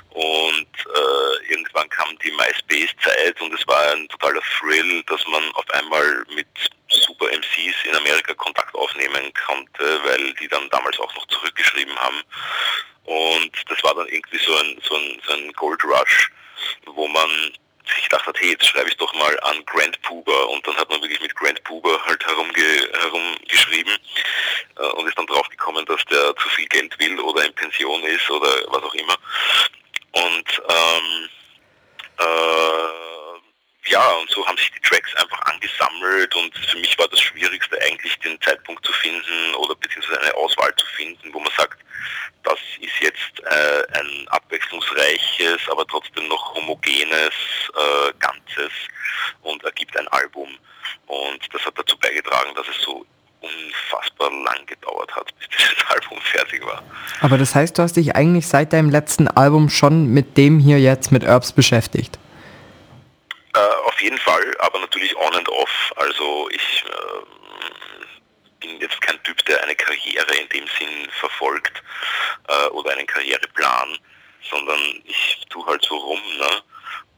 und 0.10 0.68
äh, 0.86 1.52
irgendwann 1.52 1.90
kam 1.90 2.18
die 2.20 2.32
MySpace-Zeit 2.32 3.40
und 3.42 3.54
es 3.54 3.66
war 3.68 3.92
ein 3.94 4.08
totaler 4.10 4.42
Thrill, 4.60 5.04
dass 5.04 5.26
man 5.28 5.44
auf 5.54 5.70
einmal 5.72 6.26
mit 6.36 6.48
super 6.90 7.28
MCs 7.28 7.86
in 7.86 7.96
Amerika 7.96 8.34
Kontakt 8.34 8.76
aufnehmen 8.76 9.32
konnte, 9.46 10.04
weil 10.04 10.34
die 10.34 10.48
dann 10.48 10.70
damals 10.70 11.00
auch 11.00 11.14
noch 11.16 11.26
zurückgeschrieben 11.28 11.96
haben. 11.98 12.22
Und 13.06 13.52
das 13.68 13.84
war 13.84 13.96
dann 13.96 14.08
irgendwie 14.08 14.38
so 14.38 14.56
ein, 14.58 14.82
so 14.84 14.96
ein, 14.96 15.22
so 15.26 15.34
ein 15.34 15.52
Gold 15.54 15.84
Rush, 15.84 16.32
wo 16.86 17.08
man 17.08 17.30
sich 17.88 18.04
gedacht 18.04 18.26
hat, 18.26 18.40
hey, 18.40 18.52
jetzt 18.52 18.68
schreibe 18.68 18.90
ich 18.90 18.98
doch 18.98 19.14
mal 19.14 19.40
an 19.42 19.64
Grant 19.66 20.02
Puber 20.02 20.50
und 20.50 20.66
dann 20.66 20.76
hat 20.78 20.90
man 20.90 21.02
wirklich 21.02 21.22
mit 21.22 21.36
Grant 21.36 21.64
Puber 21.64 22.04
halt 22.06 22.26
herumge 22.26 22.90
herumgeschrieben 23.02 23.98
äh, 24.78 24.82
und 24.82 25.08
ist 25.08 25.18
dann 25.18 25.28
drauf 25.28 25.48
gekommen, 25.50 25.86
dass 25.86 26.04
der 26.06 26.36
zu 26.36 26.50
viel 26.50 26.68
Geld 26.68 26.98
will 27.00 27.20
oder 27.20 27.46
in 27.46 27.54
Pension 27.54 28.04
ist 28.04 28.30
oder 28.30 28.50
was 28.68 28.84
auch 28.84 28.94
immer. 28.94 29.18
Und 30.12 30.62
ähm, 30.70 31.30
äh, 32.20 33.90
ja, 33.90 34.08
und 34.12 34.30
so 34.30 34.46
haben 34.46 34.58
sich 34.58 34.72
die 34.72 34.80
Tracks 34.82 35.16
einfach 35.16 35.42
angesammelt 35.42 36.36
und 36.36 36.56
für 36.56 36.78
mich 36.78 36.98
war 37.00 37.08
das 37.08 37.20
Schwierigste 37.20 37.82
eigentlich 37.82 38.18
den 38.20 38.40
Zeitpunkt 38.42 38.86
zu 38.86 38.94
finden 38.94 39.56
oder 39.56 39.76
beziehungsweise 39.76 40.22
eine 40.22 40.36
Auswahl 40.36 40.74
zu 40.76 40.86
finden, 40.86 41.34
wo 41.34 41.40
man 41.40 41.52
sagt, 41.58 41.80
das 42.44 42.60
ist 42.80 43.00
jetzt 43.02 43.40
äh, 43.46 44.00
ein 44.00 44.28
abwechslungsreiches, 44.30 45.62
aber 45.70 45.86
trotzdem 45.88 46.28
noch 46.28 46.56
homogenes 46.56 47.34
äh, 47.76 48.14
Ganzes 48.20 48.72
und 49.44 49.64
ergibt 49.64 49.98
ein 49.98 50.08
Album. 50.10 50.50
Und 51.08 51.54
das 51.54 51.66
hat 51.66 51.78
dazu 51.78 51.98
beigetragen, 51.98 52.54
dass 52.56 52.68
es 52.68 52.84
so 52.84 53.06
unfassbar 53.42 54.32
lang 54.32 54.66
gedauert 54.66 55.16
hat, 55.16 55.32
bis 55.40 55.50
dieses 55.50 55.86
Album 55.90 56.20
fertig 56.22 56.66
war. 56.66 56.82
Aber 57.22 57.38
das 57.38 57.56
heißt, 57.56 57.78
du 57.78 57.84
hast 57.84 57.98
dich 57.98 58.16
eigentlich 58.16 58.48
seit 58.48 58.74
deinem 58.74 58.90
letzten 58.90 59.28
Album 59.28 59.70
schon 59.70 60.08
mit 60.08 60.38
dem 60.38 60.60
hier 60.60 60.80
jetzt 60.80 61.12
mit 61.12 61.24
Herbs 61.24 61.52
beschäftigt? 61.52 62.18
Äh, 63.54 63.60
auf 63.86 64.02
jeden 64.02 64.18
Fall, 64.18 64.56
aber 64.60 64.80
natürlich 64.80 65.16
on 65.18 65.34
and 65.36 65.50
off. 65.50 65.94
Also 65.98 66.50
ich 66.52 66.84
äh, 66.88 67.41
bin 68.62 68.80
jetzt 68.80 69.02
kein 69.02 69.22
Typ, 69.24 69.44
der 69.46 69.62
eine 69.64 69.76
Karriere 69.76 70.34
in 70.36 70.48
dem 70.50 70.66
Sinn 70.80 71.10
verfolgt 71.20 71.84
äh, 72.48 72.68
oder 72.70 72.92
einen 72.92 73.08
Karriereplan, 73.08 73.98
sondern 74.50 74.80
ich 75.04 75.46
tue 75.50 75.66
halt 75.66 75.84
so 75.84 75.98
rum. 75.98 76.22
Ne? 76.38 76.64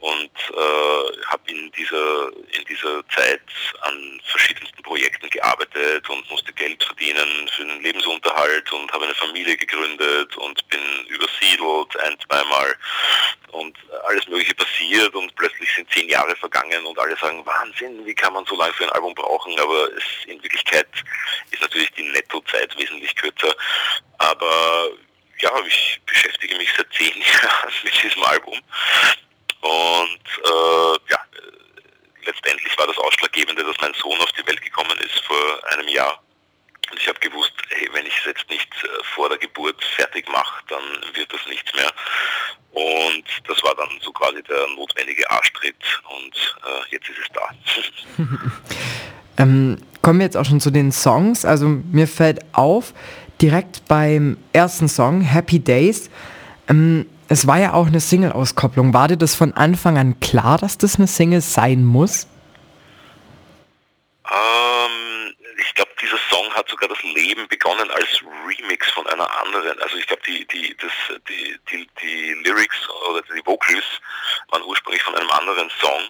Und 0.03 0.31
äh, 0.51 1.25
habe 1.27 1.49
in 1.49 1.71
dieser, 1.71 2.27
in 2.51 2.65
dieser 2.65 3.07
Zeit 3.07 3.39
an 3.83 4.19
verschiedensten 4.25 4.83
Projekten 4.83 5.29
gearbeitet 5.29 6.09
und 6.09 6.29
musste 6.29 6.51
Geld 6.51 6.83
verdienen 6.83 7.49
für 7.55 7.63
den 7.63 7.81
Lebensunterhalt 7.81 8.69
und 8.73 8.91
habe 8.91 9.05
eine 9.05 9.15
Familie 9.15 9.55
gegründet 9.55 10.35
und 10.35 10.67
bin 10.67 10.81
übersiedelt 11.07 11.95
ein, 12.03 12.17
zweimal 12.27 12.75
und 13.53 13.77
alles 14.05 14.27
Mögliche 14.27 14.53
passiert 14.55 15.15
und 15.15 15.33
plötzlich 15.37 15.73
sind 15.73 15.89
zehn 15.93 16.09
Jahre 16.09 16.35
vergangen 16.35 16.85
und 16.85 16.99
alle 16.99 17.15
sagen, 17.15 17.45
Wahnsinn, 17.45 18.05
wie 18.05 18.13
kann 18.13 18.33
man 18.33 18.45
so 18.45 18.57
lange 18.57 18.73
für 18.73 18.83
ein 18.83 18.91
Album 18.91 19.15
brauchen, 19.15 19.57
aber 19.57 19.87
es, 19.93 20.03
in 20.27 20.43
Wirklichkeit 20.43 20.87
ist 21.51 21.61
natürlich 21.61 21.91
die 21.91 22.09
Nettozeit 22.09 22.77
wesentlich 22.77 23.15
kürzer, 23.15 23.55
aber 24.17 24.89
ja, 25.39 25.51
ich 25.65 26.01
beschäftige 26.05 26.57
mich 26.57 26.69
seit 26.75 26.91
zehn 26.91 27.21
Jahren 27.41 27.73
mit 27.85 28.03
diesem 28.03 28.23
Album 28.23 28.59
und 29.63 30.25
äh, 30.43 30.99
ja, 31.09 31.19
letztendlich 32.25 32.77
war 32.77 32.87
das 32.87 32.97
Ausschlaggebende, 32.97 33.63
dass 33.63 33.77
mein 33.79 33.93
Sohn 33.93 34.19
auf 34.19 34.31
die 34.33 34.45
Welt 34.45 34.61
gekommen 34.61 34.97
ist 34.99 35.23
vor 35.25 35.37
einem 35.71 35.87
Jahr. 35.87 36.21
Und 36.91 36.99
ich 36.99 37.07
habe 37.07 37.19
gewusst, 37.21 37.53
hey, 37.69 37.89
wenn 37.93 38.05
ich 38.05 38.13
es 38.19 38.25
jetzt 38.25 38.49
nicht 38.49 38.69
äh, 38.83 39.03
vor 39.15 39.29
der 39.29 39.37
Geburt 39.37 39.81
fertig 39.95 40.29
mache, 40.29 40.63
dann 40.67 40.83
wird 41.15 41.31
das 41.31 41.39
nichts 41.47 41.73
mehr. 41.75 41.91
Und 42.71 43.23
das 43.47 43.63
war 43.63 43.73
dann 43.75 43.89
so 44.01 44.11
quasi 44.11 44.43
der 44.43 44.67
notwendige 44.75 45.29
Arschtritt 45.31 45.75
und 46.09 46.55
äh, 46.65 46.91
jetzt 46.91 47.07
ist 47.07 47.19
es 47.19 47.29
da. 47.33 47.49
ähm, 49.43 49.77
kommen 50.01 50.19
wir 50.19 50.25
jetzt 50.25 50.35
auch 50.35 50.45
schon 50.45 50.59
zu 50.59 50.71
den 50.71 50.91
Songs. 50.91 51.45
Also 51.45 51.67
mir 51.67 52.07
fällt 52.07 52.41
auf, 52.51 52.93
direkt 53.41 53.85
beim 53.87 54.37
ersten 54.51 54.89
Song, 54.89 55.21
Happy 55.21 55.59
Days, 55.59 56.09
ähm, 56.67 57.05
es 57.33 57.47
war 57.47 57.57
ja 57.57 57.73
auch 57.73 57.87
eine 57.87 57.99
Single-Auskopplung. 57.99 58.93
War 58.93 59.07
dir 59.07 59.17
das 59.17 59.33
von 59.33 59.53
Anfang 59.53 59.97
an 59.97 60.19
klar, 60.19 60.59
dass 60.59 60.77
das 60.77 60.97
eine 60.97 61.07
Single 61.07 61.41
sein 61.41 61.83
muss? 61.83 62.27
Ähm, 64.29 65.33
ich 65.57 65.73
glaube, 65.73 65.89
dieser 65.99 66.19
Song 66.29 66.53
hat 66.53 66.69
sogar 66.69 66.89
das 66.89 67.01
Leben 67.01 67.47
begonnen 67.47 67.89
als 67.89 68.21
Remix 68.47 68.87
von 68.91 69.07
einer 69.07 69.27
anderen. 69.41 69.81
Also 69.81 69.97
ich 69.97 70.05
glaube, 70.05 70.21
die, 70.27 70.45
die, 70.45 70.77
die, 71.27 71.59
die, 71.71 71.87
die 72.03 72.33
Lyrics 72.45 72.87
oder 73.09 73.23
die 73.23 73.45
Vocals 73.47 73.83
waren 74.49 74.61
ursprünglich 74.63 75.01
von 75.01 75.15
einem 75.15 75.31
anderen 75.31 75.71
Song. 75.81 76.01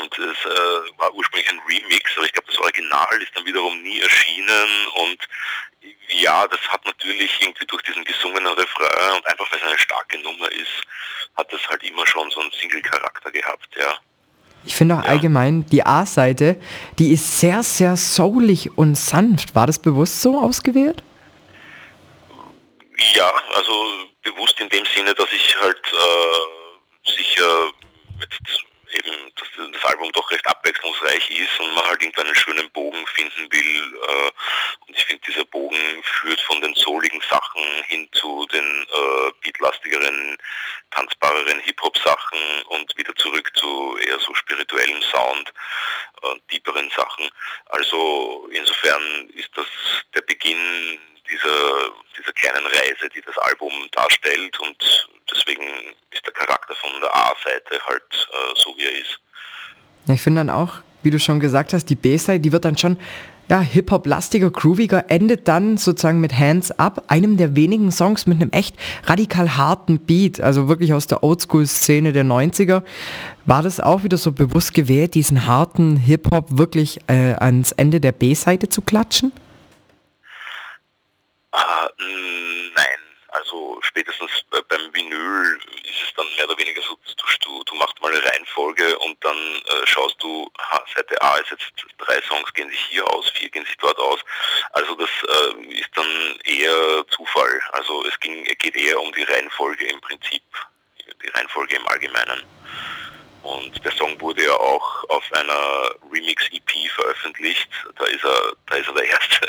Und 0.00 0.18
es 0.18 0.44
äh, 0.44 0.98
war 0.98 1.12
ursprünglich 1.14 1.50
ein 1.50 1.60
Remix, 1.68 2.12
aber 2.16 2.26
ich 2.26 2.32
glaube, 2.32 2.48
das 2.48 2.58
Original 2.58 3.22
ist 3.22 3.34
dann 3.34 3.46
wiederum 3.46 3.82
nie 3.82 4.00
erschienen. 4.00 4.86
Und 4.94 5.18
ja, 6.08 6.46
das 6.48 6.60
hat 6.68 6.84
natürlich 6.84 7.30
irgendwie 7.40 7.66
durch 7.66 7.82
diesen 7.82 8.04
gesungenen 8.04 8.52
Refrain 8.52 9.16
und 9.16 9.26
einfach 9.26 9.50
weil 9.50 9.58
es 9.60 9.66
eine 9.66 9.78
starke 9.78 10.18
Nummer 10.18 10.50
ist, 10.52 10.82
hat 11.36 11.52
das 11.52 11.66
halt 11.68 11.82
immer 11.82 12.06
schon 12.06 12.30
so 12.30 12.40
einen 12.40 12.52
Single-Charakter 12.52 13.30
gehabt, 13.30 13.68
ja. 13.78 13.94
Ich 14.64 14.74
finde 14.74 14.96
auch 14.96 15.04
ja. 15.04 15.10
allgemein, 15.10 15.64
die 15.66 15.84
A-Seite, 15.84 16.60
die 16.98 17.12
ist 17.12 17.38
sehr, 17.38 17.62
sehr 17.62 17.96
soulig 17.96 18.76
und 18.76 18.96
sanft. 18.96 19.54
War 19.54 19.66
das 19.66 19.78
bewusst 19.78 20.20
so 20.22 20.40
ausgewählt? 20.40 21.02
Ja, 23.14 23.32
also 23.54 23.72
bewusst 24.22 24.58
in 24.60 24.68
dem 24.68 24.84
Sinne, 24.86 25.14
dass 25.14 25.28
ich 25.32 25.56
halt 25.60 25.80
äh, 25.92 27.10
sicher 27.10 27.70
mit 28.18 28.65
das 29.56 29.84
Album 29.84 30.10
doch 30.12 30.30
recht 30.30 30.46
abwechslungsreich 30.46 31.30
ist 31.30 31.60
und 31.60 31.74
man 31.74 31.84
halt 31.84 32.02
irgendwann 32.02 32.26
einen 32.26 32.34
schönen 32.34 32.70
Bogen 32.70 33.06
finden 33.08 33.52
will. 33.52 33.94
Äh, 33.94 34.30
und 34.86 34.96
ich 34.96 35.04
finde, 35.04 35.22
dieser 35.26 35.44
Bogen 35.46 36.02
führt 36.02 36.40
von 36.42 36.60
den 36.60 36.74
souligen 36.74 37.20
Sachen 37.28 37.62
hin 37.88 38.08
zu 38.12 38.46
den 38.46 38.82
äh, 38.82 39.32
beatlastigeren, 39.42 40.36
tanzbareren 40.90 41.60
Hip-Hop-Sachen 41.60 42.62
und 42.68 42.96
wieder 42.96 43.14
zurück 43.16 43.50
zu 43.54 43.96
eher 43.98 44.18
so 44.20 44.34
spirituellem 44.34 45.02
Sound, 45.02 45.52
äh, 46.22 46.38
tieferen 46.48 46.90
Sachen. 46.90 47.28
Also 47.66 48.48
insofern 48.52 49.28
ist 49.34 49.50
das 49.56 49.66
der 50.14 50.22
Beginn 50.22 50.98
dieser, 51.28 51.90
dieser 52.16 52.32
kleinen 52.32 52.66
Reise, 52.66 53.08
die 53.08 53.22
das 53.22 53.36
Album 53.38 53.88
darstellt 53.92 54.58
und 54.60 55.08
deswegen 55.30 55.94
ist 56.10 56.24
der 56.24 56.32
Charakter 56.32 56.74
von 56.76 57.00
der 57.00 57.14
A-Seite 57.14 57.80
halt 57.86 58.28
äh, 58.32 58.54
so, 58.54 58.76
wie 58.76 58.84
er 58.84 58.92
ist. 58.92 59.20
Ja, 60.06 60.14
ich 60.14 60.22
finde 60.22 60.40
dann 60.40 60.50
auch, 60.50 60.74
wie 61.02 61.10
du 61.10 61.18
schon 61.18 61.40
gesagt 61.40 61.72
hast, 61.72 61.86
die 61.86 61.96
B-Seite, 61.96 62.40
die 62.40 62.52
wird 62.52 62.64
dann 62.64 62.76
schon 62.76 62.96
ja, 63.48 63.60
Hip-Hop-lastiger, 63.60 64.50
grooviger, 64.50 65.08
endet 65.08 65.46
dann 65.46 65.76
sozusagen 65.76 66.20
mit 66.20 66.36
Hands 66.36 66.68
Up, 66.72 67.04
einem 67.08 67.36
der 67.36 67.54
wenigen 67.54 67.92
Songs 67.92 68.26
mit 68.26 68.40
einem 68.40 68.50
echt 68.50 68.74
radikal 69.04 69.56
harten 69.56 70.00
Beat, 70.00 70.40
also 70.40 70.68
wirklich 70.68 70.92
aus 70.92 71.06
der 71.06 71.22
Oldschool-Szene 71.22 72.12
der 72.12 72.24
90er. 72.24 72.82
War 73.44 73.62
das 73.62 73.78
auch 73.78 74.02
wieder 74.02 74.16
so 74.16 74.32
bewusst 74.32 74.74
gewählt, 74.74 75.14
diesen 75.14 75.46
harten 75.46 75.96
Hip-Hop 75.96 76.58
wirklich 76.58 76.98
äh, 77.06 77.34
ans 77.34 77.70
Ende 77.72 78.00
der 78.00 78.12
B-Seite 78.12 78.68
zu 78.68 78.82
klatschen? 78.82 79.32
Ah, 81.52 81.88
nein, 82.74 82.95
also 83.36 83.78
spätestens 83.82 84.30
beim 84.50 84.94
Vinyl 84.94 85.60
ist 85.84 86.02
es 86.08 86.14
dann 86.16 86.26
mehr 86.36 86.48
oder 86.48 86.58
weniger 86.58 86.82
so, 86.82 86.98
du, 87.44 87.62
du 87.64 87.74
machst 87.76 88.00
mal 88.00 88.12
eine 88.12 88.24
Reihenfolge 88.24 88.98
und 88.98 89.22
dann 89.22 89.36
äh, 89.36 89.86
schaust 89.86 90.16
du, 90.22 90.50
ha, 90.58 90.84
Seite 90.94 91.20
A 91.22 91.36
ist 91.36 91.50
jetzt 91.50 91.72
drei 91.98 92.20
Songs 92.22 92.52
gehen 92.54 92.70
sich 92.70 92.80
hier 92.90 93.06
aus, 93.12 93.30
vier 93.30 93.50
gehen 93.50 93.64
sich 93.66 93.76
dort 93.78 93.98
aus. 93.98 94.20
Also 94.72 94.94
das 94.94 95.10
äh, 95.10 95.64
ist 95.74 95.90
dann 95.94 96.38
eher 96.44 97.06
Zufall. 97.08 97.62
Also 97.72 98.04
es 98.06 98.18
ging, 98.20 98.44
geht 98.44 98.76
eher 98.76 99.00
um 99.00 99.12
die 99.12 99.24
Reihenfolge 99.24 99.86
im 99.86 100.00
Prinzip, 100.00 100.42
die 101.22 101.28
Reihenfolge 101.28 101.76
im 101.76 101.86
Allgemeinen. 101.88 102.42
Und 103.42 103.84
der 103.84 103.92
Song 103.92 104.20
wurde 104.20 104.44
ja 104.44 104.54
auch 104.54 105.04
auf 105.08 105.32
einer 105.32 105.94
Remix-EP 106.10 106.90
veröffentlicht. 106.90 107.68
Da 107.96 108.04
ist 108.06 108.24
er, 108.24 108.56
da 108.66 108.74
ist 108.74 108.88
er 108.88 108.94
der 108.94 109.04
erste, 109.08 109.48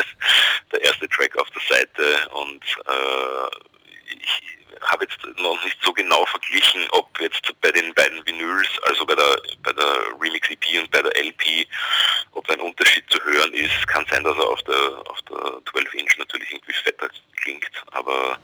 der 0.72 0.84
erste 0.84 1.10
Track 1.10 1.36
auf 1.38 1.50
der 1.50 1.78
Seite 1.78 2.30
und 2.30 2.64
äh, 2.86 3.77
ich 4.10 4.58
habe 4.82 5.06
jetzt 5.06 5.40
noch 5.40 5.64
nicht 5.64 5.78
so 5.84 5.92
genau 5.94 6.26
verglichen, 6.26 6.88
ob 6.92 7.20
jetzt 7.20 7.52
bei 7.62 7.72
den 7.72 7.94
beiden 7.94 8.26
Vinyls, 8.26 8.68
also 8.84 9.06
bei 9.06 9.16
der, 9.16 9.42
bei 9.64 9.74
der 9.74 9.98
Remix 10.20 10.50
EP 10.50 10.80
und 10.80 10.92
bei 10.92 11.02
der 11.02 11.16
LP, 11.18 11.68
ob 12.34 12.50
ein 12.50 12.60
Unterschied 12.60 13.04
zu 13.10 13.24
hören 13.24 13.54
ist. 13.54 13.88
Kann 13.88 14.06
sein, 14.10 14.24
dass 14.24 14.38
er 14.38 14.48
auf 14.48 14.62
der, 14.64 15.04
auf 15.10 15.22
der 15.24 15.62
12 15.72 15.94
Inch 15.96 16.18
natürlich 16.18 16.52
irgendwie 16.52 16.74
fetter 16.74 17.10
klingt, 17.36 17.72
aber 17.92 18.38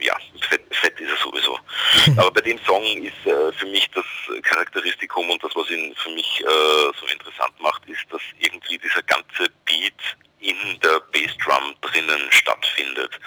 ja, 0.00 0.16
fett, 0.48 0.62
fett 0.70 0.98
ist 1.00 1.10
er 1.10 1.16
sowieso. 1.16 1.58
Aber 2.16 2.30
bei 2.30 2.40
dem 2.40 2.58
Song 2.64 2.82
ist 3.02 3.26
äh, 3.26 3.52
für 3.52 3.66
mich 3.66 3.88
das 3.90 4.04
Charakteristikum 4.42 5.28
und 5.30 5.42
das, 5.42 5.54
was 5.54 5.70
ihn 5.70 5.94
für 5.96 6.10
mich 6.10 6.40
äh, 6.40 6.92
so 6.98 7.06
interessant 7.12 7.60
macht, 7.60 7.86
ist, 7.86 8.04
dass 8.10 8.22
irgendwie 8.38 8.78
dieser 8.78 9.02
ganze 9.02 9.50
Beat 9.64 10.16
in 10.40 10.80
der 10.80 11.00
Bassdrum 11.12 11.74
drinnen 11.80 12.30
stattfindet. 12.30 13.18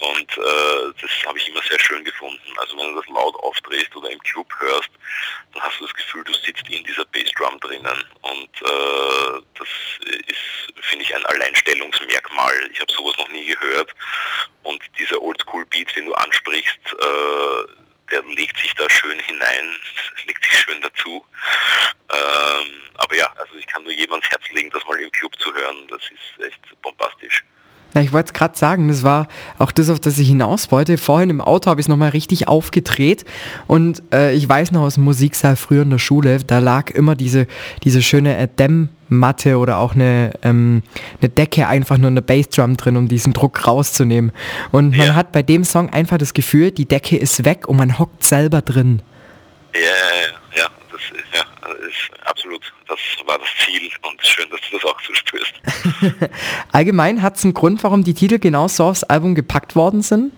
Und 0.00 0.38
äh, 0.38 0.92
das 1.00 1.10
habe 1.26 1.38
ich 1.38 1.48
immer 1.48 1.62
sehr 1.62 1.78
schön 1.78 2.02
gefunden. 2.04 2.40
Also 2.56 2.76
wenn 2.78 2.94
du 2.94 3.00
das 3.00 3.08
laut 3.10 3.36
aufdrehst 3.36 3.94
oder 3.94 4.10
im 4.10 4.18
Club 4.20 4.46
hörst, 4.58 4.88
dann 5.52 5.62
hast 5.62 5.78
du 5.78 5.86
das 5.86 5.94
Gefühl, 5.94 6.24
du 6.24 6.32
sitzt 6.32 6.68
in 6.70 6.82
dieser 6.84 7.04
Bassdrum 7.06 7.60
drinnen. 7.60 8.04
Und 8.22 8.62
äh, 8.62 9.42
das 9.58 9.68
ist, 10.26 10.84
finde 10.84 11.04
ich, 11.04 11.14
ein 11.14 11.26
Alleinstellungsmerkmal. 11.26 12.70
Ich 12.72 12.80
habe 12.80 12.92
sowas 12.92 13.16
noch 13.18 13.28
nie 13.28 13.44
gehört. 13.44 13.94
Und 14.62 14.82
dieser 14.98 15.20
Oldschool-Beat, 15.20 15.94
den 15.94 16.06
du 16.06 16.14
ansprichst, 16.14 16.80
äh, 16.98 17.80
der 18.10 18.22
legt 18.22 18.58
sich 18.58 18.74
da 18.74 18.88
schön 18.88 19.18
hinein, 19.20 19.76
legt 20.26 20.42
sich 20.44 20.60
schön 20.60 20.80
dazu. 20.80 21.26
Ähm, 22.10 22.82
aber 22.94 23.16
ja, 23.16 23.30
also 23.36 23.54
ich 23.56 23.66
kann 23.66 23.82
nur 23.82 23.92
jedem 23.92 24.14
ans 24.14 24.28
Herz 24.30 24.48
legen, 24.52 24.70
das 24.70 24.84
mal 24.86 24.98
im 24.98 25.12
Club 25.12 25.38
zu 25.38 25.52
hören. 25.52 25.86
Das 25.88 26.02
ist 26.04 26.46
echt 26.46 26.82
bombastisch. 26.82 27.44
Ja, 27.94 28.02
ich 28.02 28.12
wollte 28.12 28.28
es 28.28 28.32
gerade 28.32 28.56
sagen, 28.56 28.88
das 28.88 29.02
war 29.02 29.26
auch 29.58 29.72
das, 29.72 29.90
auf 29.90 29.98
das 29.98 30.18
ich 30.18 30.28
hinaus 30.28 30.70
wollte. 30.70 30.96
Vorhin 30.96 31.30
im 31.30 31.40
Auto 31.40 31.70
habe 31.70 31.80
ich 31.80 31.84
es 31.84 31.88
nochmal 31.88 32.10
richtig 32.10 32.46
aufgedreht 32.46 33.24
und 33.66 34.02
äh, 34.12 34.32
ich 34.34 34.48
weiß 34.48 34.72
noch 34.72 34.82
aus 34.82 34.94
dem 34.94 35.04
Musiksaal 35.04 35.56
früher 35.56 35.82
in 35.82 35.90
der 35.90 35.98
Schule, 35.98 36.38
da 36.38 36.60
lag 36.60 36.90
immer 36.90 37.16
diese, 37.16 37.46
diese 37.82 38.02
schöne 38.02 38.36
äh, 38.36 38.48
Dämmmatte 38.48 39.58
oder 39.58 39.78
auch 39.78 39.94
eine, 39.94 40.32
ähm, 40.42 40.82
eine 41.20 41.28
Decke 41.28 41.66
einfach 41.66 41.98
nur 41.98 42.08
in 42.08 42.14
der 42.14 42.22
Bassdrum 42.22 42.76
drin, 42.76 42.96
um 42.96 43.08
diesen 43.08 43.32
Druck 43.32 43.66
rauszunehmen. 43.66 44.32
Und 44.70 44.96
man 44.96 45.08
ja. 45.08 45.14
hat 45.14 45.32
bei 45.32 45.42
dem 45.42 45.64
Song 45.64 45.90
einfach 45.90 46.18
das 46.18 46.32
Gefühl, 46.32 46.70
die 46.70 46.86
Decke 46.86 47.16
ist 47.16 47.44
weg 47.44 47.68
und 47.68 47.76
man 47.76 47.98
hockt 47.98 48.22
selber 48.22 48.62
drin. 48.62 49.02
Ja, 49.74 49.80
ja, 49.80 50.62
ja, 50.62 50.68
das 50.90 51.00
ist, 51.00 51.34
ja, 51.34 51.42
ist 51.86 52.26
absolut, 52.26 52.60
das 52.88 52.98
war 53.26 53.38
das 53.38 53.48
Ziel 53.64 53.90
und 54.02 54.24
schön, 54.24 54.48
dass 54.50 54.60
du 54.68 54.78
das 54.78 54.84
auch. 54.84 54.99
Allgemein 56.72 57.22
hat 57.22 57.36
es 57.36 57.44
einen 57.44 57.54
Grund, 57.54 57.82
warum 57.84 58.04
die 58.04 58.14
Titel 58.14 58.38
genau 58.38 58.68
so 58.68 58.84
aufs 58.84 59.04
Album 59.04 59.34
gepackt 59.34 59.76
worden 59.76 60.02
sind? 60.02 60.32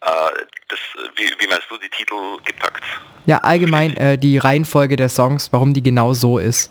Äh, 0.00 0.30
das, 0.68 0.78
wie, 1.16 1.30
wie, 1.38 1.46
meinst 1.48 1.66
du 1.70 1.76
die 1.78 1.88
Titel 1.90 2.14
gepackt? 2.44 2.82
Ja, 3.26 3.38
allgemein 3.38 3.96
äh, 3.96 4.18
die 4.18 4.38
Reihenfolge 4.38 4.96
der 4.96 5.08
Songs, 5.08 5.52
warum 5.52 5.74
die 5.74 5.82
genau 5.82 6.12
so 6.12 6.38
ist. 6.38 6.70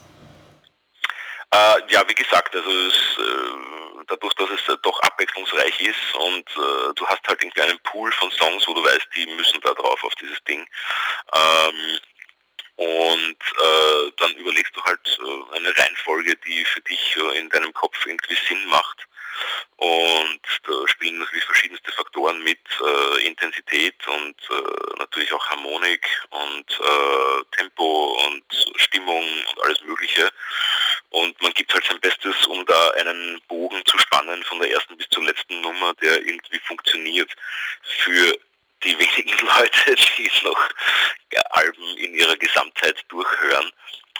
Äh, 1.52 1.94
ja, 1.94 2.04
wie 2.08 2.16
gesagt, 2.16 2.56
also 2.56 2.70
es, 2.70 3.18
äh, 3.18 4.04
dadurch, 4.08 4.34
dass 4.36 4.50
es 4.50 4.74
äh, 4.74 4.78
doch 4.82 5.00
abwechslungsreich 5.02 5.82
ist 5.82 6.16
und 6.16 6.48
äh, 6.56 6.94
du 6.96 7.06
hast 7.08 7.28
halt 7.28 7.42
einen 7.42 7.80
Pool 7.84 8.12
von 8.14 8.32
Songs, 8.32 8.68
wo 8.68 8.74
du 8.74 8.84
weißt, 8.84 9.08
die 9.16 9.26
müssen 9.36 9.60
da 9.62 9.74
drauf 9.74 10.04
auf 10.04 10.14
dieses 10.16 10.42
Ding. 10.44 10.66
Ähm, 11.34 12.00
und 12.76 13.38
äh, 13.40 14.12
dann 14.18 14.34
überlegst 14.36 14.76
du 14.76 14.84
halt 14.84 15.20
äh, 15.20 15.56
eine 15.56 15.76
Reihenfolge, 15.78 16.36
die 16.46 16.66
für 16.66 16.82
dich 16.82 17.16
äh, 17.18 17.40
in 17.40 17.50
deinem 17.50 17.74
Kopf 17.74 18.06
irgendwie 18.06 18.38
Sinn 18.48 18.66
macht. 18.68 19.08
Und 19.78 20.42
da 20.64 20.88
spielen 20.88 21.18
natürlich 21.20 21.44
verschiedenste 21.44 21.92
Faktoren 21.92 22.42
mit, 22.44 22.60
äh, 22.82 23.28
Intensität 23.28 23.96
und 24.08 24.36
äh, 24.50 24.98
natürlich 24.98 25.32
auch 25.34 25.50
Harmonik 25.50 26.08
und 26.30 26.80
äh, 26.80 27.44
Tempo 27.58 28.18
und 28.26 28.44
Stimmung 28.78 29.26
und 29.50 29.64
alles 29.64 29.82
Mögliche. 29.84 30.32
Und 31.10 31.42
man 31.42 31.54
gibt 31.54 31.74
halt 31.74 31.86
sein 31.86 32.00
Bestes, 32.00 32.48
um 32.48 32.66
da 32.66 32.90
einen 32.92 33.42
Bogen 33.48 33.82
zu 33.86 33.98
spannen 34.00 34.44
von 34.44 34.60
der 34.60 34.72
ersten 34.72 34.98
bis 34.98 35.10
zur 35.10 35.24
letzten 35.24 35.60
Nummer, 35.62 35.94
der 35.96 36.22
irgendwie 36.22 36.60
funktioniert 36.60 37.32
für 37.84 38.38
die 38.84 38.98
wenigen 39.00 39.46
Leute, 39.46 39.96
die 40.18 40.32
noch 40.44 40.70
ja, 40.70 41.25
Alben 41.56 41.98
in 41.98 42.14
ihrer 42.14 42.38
Gesamtheit 42.38 43.04
durchhören. 43.10 43.72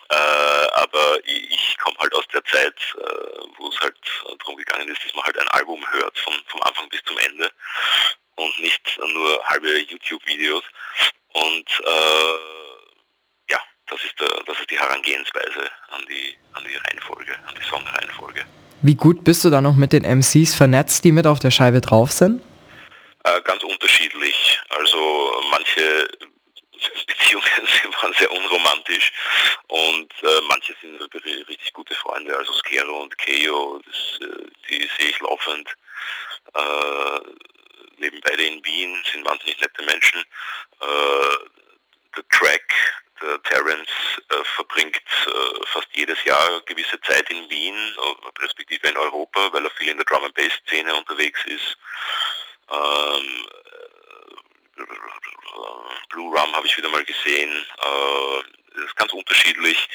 Äh, 0.10 0.68
aber 0.74 1.18
ich, 1.26 1.52
ich 1.52 1.78
komme 1.78 1.98
halt 2.00 2.14
aus 2.14 2.28
der 2.34 2.44
Zeit, 2.46 2.76
äh, 2.96 3.40
wo 3.58 3.70
es 3.70 3.80
halt 3.80 3.98
darum 4.40 4.56
gegangen 4.56 4.88
ist, 4.88 5.04
dass 5.04 5.16
man 5.16 5.26
halt 5.26 5.38
ein 5.40 5.48
Album 5.50 5.84
hört, 5.92 6.18
von, 6.20 6.34
vom 6.48 6.62
Anfang 6.62 6.88
bis 6.90 7.02
zum 7.06 7.18
Ende 7.18 7.52
und 8.36 8.60
nicht 8.60 9.00
nur 9.14 9.44
halbe 9.46 9.80
YouTube-Videos. 9.80 10.64
Und 11.34 11.66
äh, 11.86 13.52
ja, 13.52 13.60
das 13.88 14.04
ist, 14.04 14.20
der, 14.20 14.30
das 14.46 14.60
ist 14.60 14.70
die 14.70 14.80
Herangehensweise 14.80 15.72
an 15.90 16.06
die, 16.08 16.36
an 16.54 16.64
die 16.64 16.76
Reihenfolge, 16.76 17.36
an 17.48 17.56
die 17.60 17.68
Songreihenfolge. 17.68 18.46
Wie 18.82 18.96
gut 18.96 19.24
bist 19.24 19.44
du 19.44 19.50
da 19.50 19.62
noch 19.62 19.76
mit 19.76 19.94
den 19.94 20.04
MCs 20.04 20.54
vernetzt, 20.54 21.04
die 21.04 21.12
mit 21.12 21.26
auf 21.26 21.40
der 21.40 21.52
Scheibe 21.52 21.82
drauf 21.82 22.12
sind? 22.12 22.44
Äh, 23.24 23.42
ganz 23.42 23.64
unterschiedlich. 23.64 24.62
Also 24.70 25.42
manche 25.50 26.08
Beziehungen 27.08 27.46
waren 28.02 28.14
sehr 28.14 28.32
unromantisch 28.32 29.12
und 29.68 30.14
äh, 30.24 30.42
manche 30.48 30.76
sind 30.82 31.02
richtig 31.48 31.74
gute 31.74 31.96
Freunde, 31.96 32.38
also 32.38 32.54
Skero 32.54 33.04
und 33.04 33.18
Keo, 33.18 33.82
das, 33.86 34.28
äh, 34.28 34.46
die 34.70 34.90
sehe 34.98 35.10
ich 35.10 35.20
laufend. 35.20 35.70
Äh, 36.54 37.20
leben 37.98 38.20
beide 38.24 38.44
in 38.44 38.64
Wien, 38.66 39.04
sind 39.12 39.26
wahnsinnig 39.26 39.60
nette 39.62 39.84
Menschen. 39.84 40.22
Äh, 40.82 41.38
der 42.16 42.28
Track, 42.30 42.74
der 43.22 43.42
Terence, 43.44 43.90
äh, 44.30 44.44
verbringt 44.56 44.98
äh, 44.98 45.66
fast 45.68 45.88
jedes 45.94 46.24
Jahr 46.24 46.62
gewisse 46.62 47.00
Zeit 47.02 47.30
in 47.30 47.50
Wien, 47.50 47.96
respektive 48.40 48.88
in 48.88 48.98
Europa, 48.98 49.52
weil 49.54 49.66
er 49.66 49.72
viel 49.72 49.90
in 49.90 49.98
der 49.98 50.06
Drum 50.06 50.24
and 50.24 50.34
Bass 50.34 50.54
Szene 50.68 50.96
unterwegs 50.96 51.40
ist. 51.46 51.78
Ähm, 52.70 53.48
Blue 56.10 56.38
Rum 56.38 56.56
habe 56.56 56.68
ich 56.68 56.78
wieder 56.78 56.90
mal 56.90 57.04
gesehen. 57.06 57.52
Äh, 57.52 58.44
das 58.76 58.86
ist 58.86 58.96
ganz 58.96 59.14
unterschiedlich. 59.14 59.88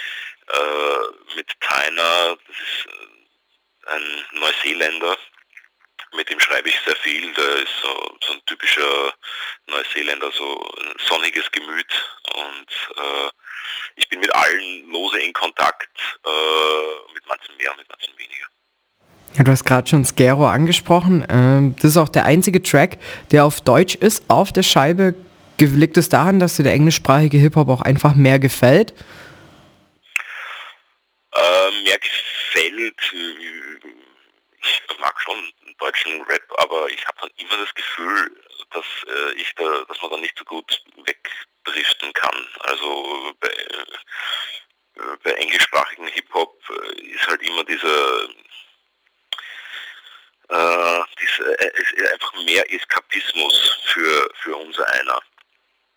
Äh, 0.49 1.37
mit 1.37 1.49
Tyner, 1.61 2.37
das 2.47 2.57
ist 2.57 2.87
äh, 2.87 3.91
ein 3.95 4.27
Neuseeländer, 4.33 5.17
mit 6.13 6.29
dem 6.29 6.41
schreibe 6.41 6.69
ich 6.69 6.81
sehr 6.81 6.97
viel. 6.97 7.33
Der 7.35 7.57
ist 7.57 7.73
so, 7.83 8.19
so 8.25 8.33
ein 8.33 8.45
typischer 8.47 9.15
Neuseeländer, 9.67 10.33
so 10.33 10.75
ein 10.79 10.95
sonniges 11.07 11.51
Gemüt 11.53 11.93
und 12.35 12.71
äh, 12.97 13.31
ich 13.97 14.09
bin 14.09 14.21
mit 14.21 14.35
allen 14.35 14.91
lose 14.91 15.21
in 15.21 15.33
Kontakt, 15.33 15.91
äh, 16.25 17.13
mit 17.15 17.27
manchen 17.27 17.57
mehr, 17.57 17.75
mit 17.77 17.89
manchen 17.89 18.17
weniger. 18.19 18.47
Ja, 19.35 19.45
du 19.45 19.53
hast 19.53 19.65
gerade 19.65 19.89
schon 19.89 20.05
Skero 20.05 20.49
angesprochen. 20.49 21.25
Ähm, 21.29 21.77
das 21.77 21.93
ist 21.93 21.97
auch 21.97 22.09
der 22.09 22.25
einzige 22.25 22.63
Track, 22.63 22.99
der 23.31 23.45
auf 23.45 23.61
Deutsch 23.61 23.95
ist, 23.95 24.25
auf 24.29 24.53
der 24.53 24.63
Scheibe. 24.63 25.15
Liegt 25.59 25.97
es 25.99 26.09
daran, 26.09 26.41
dass 26.41 26.57
dir 26.57 26.63
der 26.63 26.73
englischsprachige 26.73 27.37
Hip-Hop 27.37 27.69
auch 27.69 27.83
einfach 27.83 28.15
mehr 28.15 28.39
gefällt? 28.39 28.95
Äh, 31.33 31.83
mehr 31.85 31.99
gefällt, 31.99 33.13
äh, 33.13 33.89
ich 34.63 34.83
mag 34.99 35.21
schon 35.21 35.37
deutschen 35.81 36.23
Rap, 36.23 36.43
aber 36.59 36.89
ich 36.91 37.07
habe 37.07 37.19
dann 37.21 37.31
immer 37.37 37.57
das 37.57 37.75
Gefühl, 37.75 38.37
dass 38.71 38.85
äh, 39.07 39.33
ich 39.35 39.53
da, 39.55 39.85
dass 39.89 40.01
man 40.03 40.11
da 40.13 40.17
nicht 40.19 40.39
so 40.39 40.45
gut 40.45 40.83
wegdriften 41.05 42.13
kann. 42.13 42.47
Also 42.61 43.33
bei, 43.41 43.49
äh, 43.49 45.17
bei 45.25 45.33
englischsprachigen 45.33 46.09
Hip-Hop 46.09 46.63
äh, 46.71 47.01
ist 47.03 47.27
halt 47.27 47.43
immer 47.43 47.65
dieser 47.65 48.29
äh, 50.51 51.03
äh, 51.61 51.71
ist 51.81 52.13
einfach 52.13 52.35
mehr 52.45 52.73
Eskapismus 52.73 53.79
für, 53.85 54.31
für 54.43 54.57
unser 54.57 54.87
einer. 54.95 55.21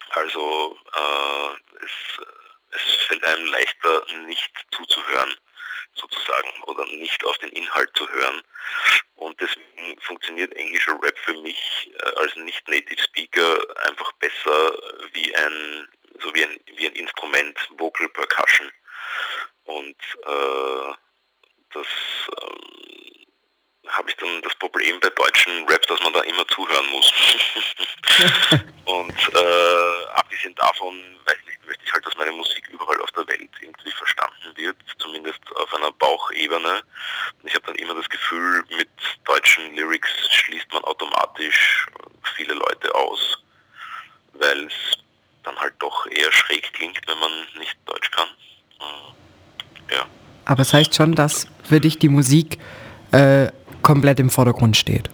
Also 0.10 0.78
äh, 0.96 1.84
es, 1.84 2.26
es 2.72 2.96
fällt 3.08 3.24
einem 3.24 3.46
leichter, 3.48 4.06
nicht 4.28 4.52
zuzuhören, 4.72 5.34
sozusagen, 5.96 6.64
oder 6.64 6.86
nicht 6.88 7.24
auf 7.26 7.38
den 7.40 7.50
Inhalt 7.50 7.90
zu 7.96 8.08
hören. 8.10 8.42
Und 9.16 9.40
deswegen 9.40 10.00
funktioniert 10.02 10.54
englischer 10.54 11.00
Rap 11.02 11.18
für 11.20 11.34
mich 11.42 11.92
äh, 11.98 12.20
als 12.20 12.36
Nicht-Native 12.36 13.02
Speaker 13.02 13.58
einfach 13.88 14.12
besser 14.14 14.78
wie 15.14 15.36
ein, 15.36 15.88
so 16.22 16.34
wie 16.36 16.44
ein, 16.44 16.60
wie 16.76 16.88
ein 16.88 16.96
Instrument, 16.96 17.58
Vocal 17.78 18.10
Percussion. 18.10 18.72
Und 19.66 19.96
äh, 20.26 20.94
das 21.74 21.88
ähm, 22.42 22.83
habe 23.94 24.10
ich 24.10 24.16
dann 24.18 24.42
das 24.42 24.56
Problem 24.56 25.00
bei 25.00 25.10
deutschen 25.10 25.68
Rap, 25.68 25.86
dass 25.88 26.02
man 26.02 26.14
da 26.14 26.22
immer 26.22 26.48
zuhören 26.48 26.86
muss. 26.92 27.12
und 28.86 29.18
äh, 29.36 30.06
abgesehen 30.16 30.56
davon 30.56 30.96
weiß 31.26 31.38
nicht, 31.46 31.66
möchte 31.66 31.84
ich 31.86 31.94
halt, 31.94 32.06
dass 32.06 32.18
meine 32.18 32.32
Musik 32.32 32.68
überall 32.70 33.00
auf 33.02 33.12
der 33.12 33.28
Welt 33.28 33.50
irgendwie 33.62 33.92
verstanden 33.92 34.56
wird, 34.56 34.78
zumindest 34.98 35.40
auf 35.56 35.74
einer 35.76 35.92
Bauchebene. 35.92 36.82
Und 37.42 37.48
ich 37.48 37.54
habe 37.56 37.68
dann 37.68 37.76
immer 37.76 37.96
das 37.96 38.10
Gefühl, 38.10 38.64
mit 38.76 38.90
deutschen 39.26 39.76
Lyrics 39.76 40.10
schließt 40.32 40.72
man 40.74 40.84
automatisch 40.84 41.88
viele 42.36 42.56
Leute 42.56 42.94
aus, 42.96 43.38
weil 44.34 44.66
es 44.66 44.98
dann 45.44 45.56
halt 45.58 45.74
doch 45.80 46.08
eher 46.08 46.32
schräg 46.32 46.74
klingt, 46.74 47.00
wenn 47.08 47.20
man 47.20 47.32
nicht 47.60 47.78
Deutsch 47.86 48.10
kann. 48.12 48.28
Äh, 48.80 49.96
ja. 49.96 50.06
Aber 50.46 50.62
es 50.62 50.70
das 50.70 50.74
heißt 50.74 50.96
schon, 50.96 51.14
dass 51.14 51.48
für 51.64 51.80
dich 51.80 52.00
die 52.00 52.10
Musik 52.10 52.58
äh, 53.12 53.52
komplett 53.84 54.20
im 54.20 54.30
Vordergrund 54.30 54.76
steht. 54.76 55.10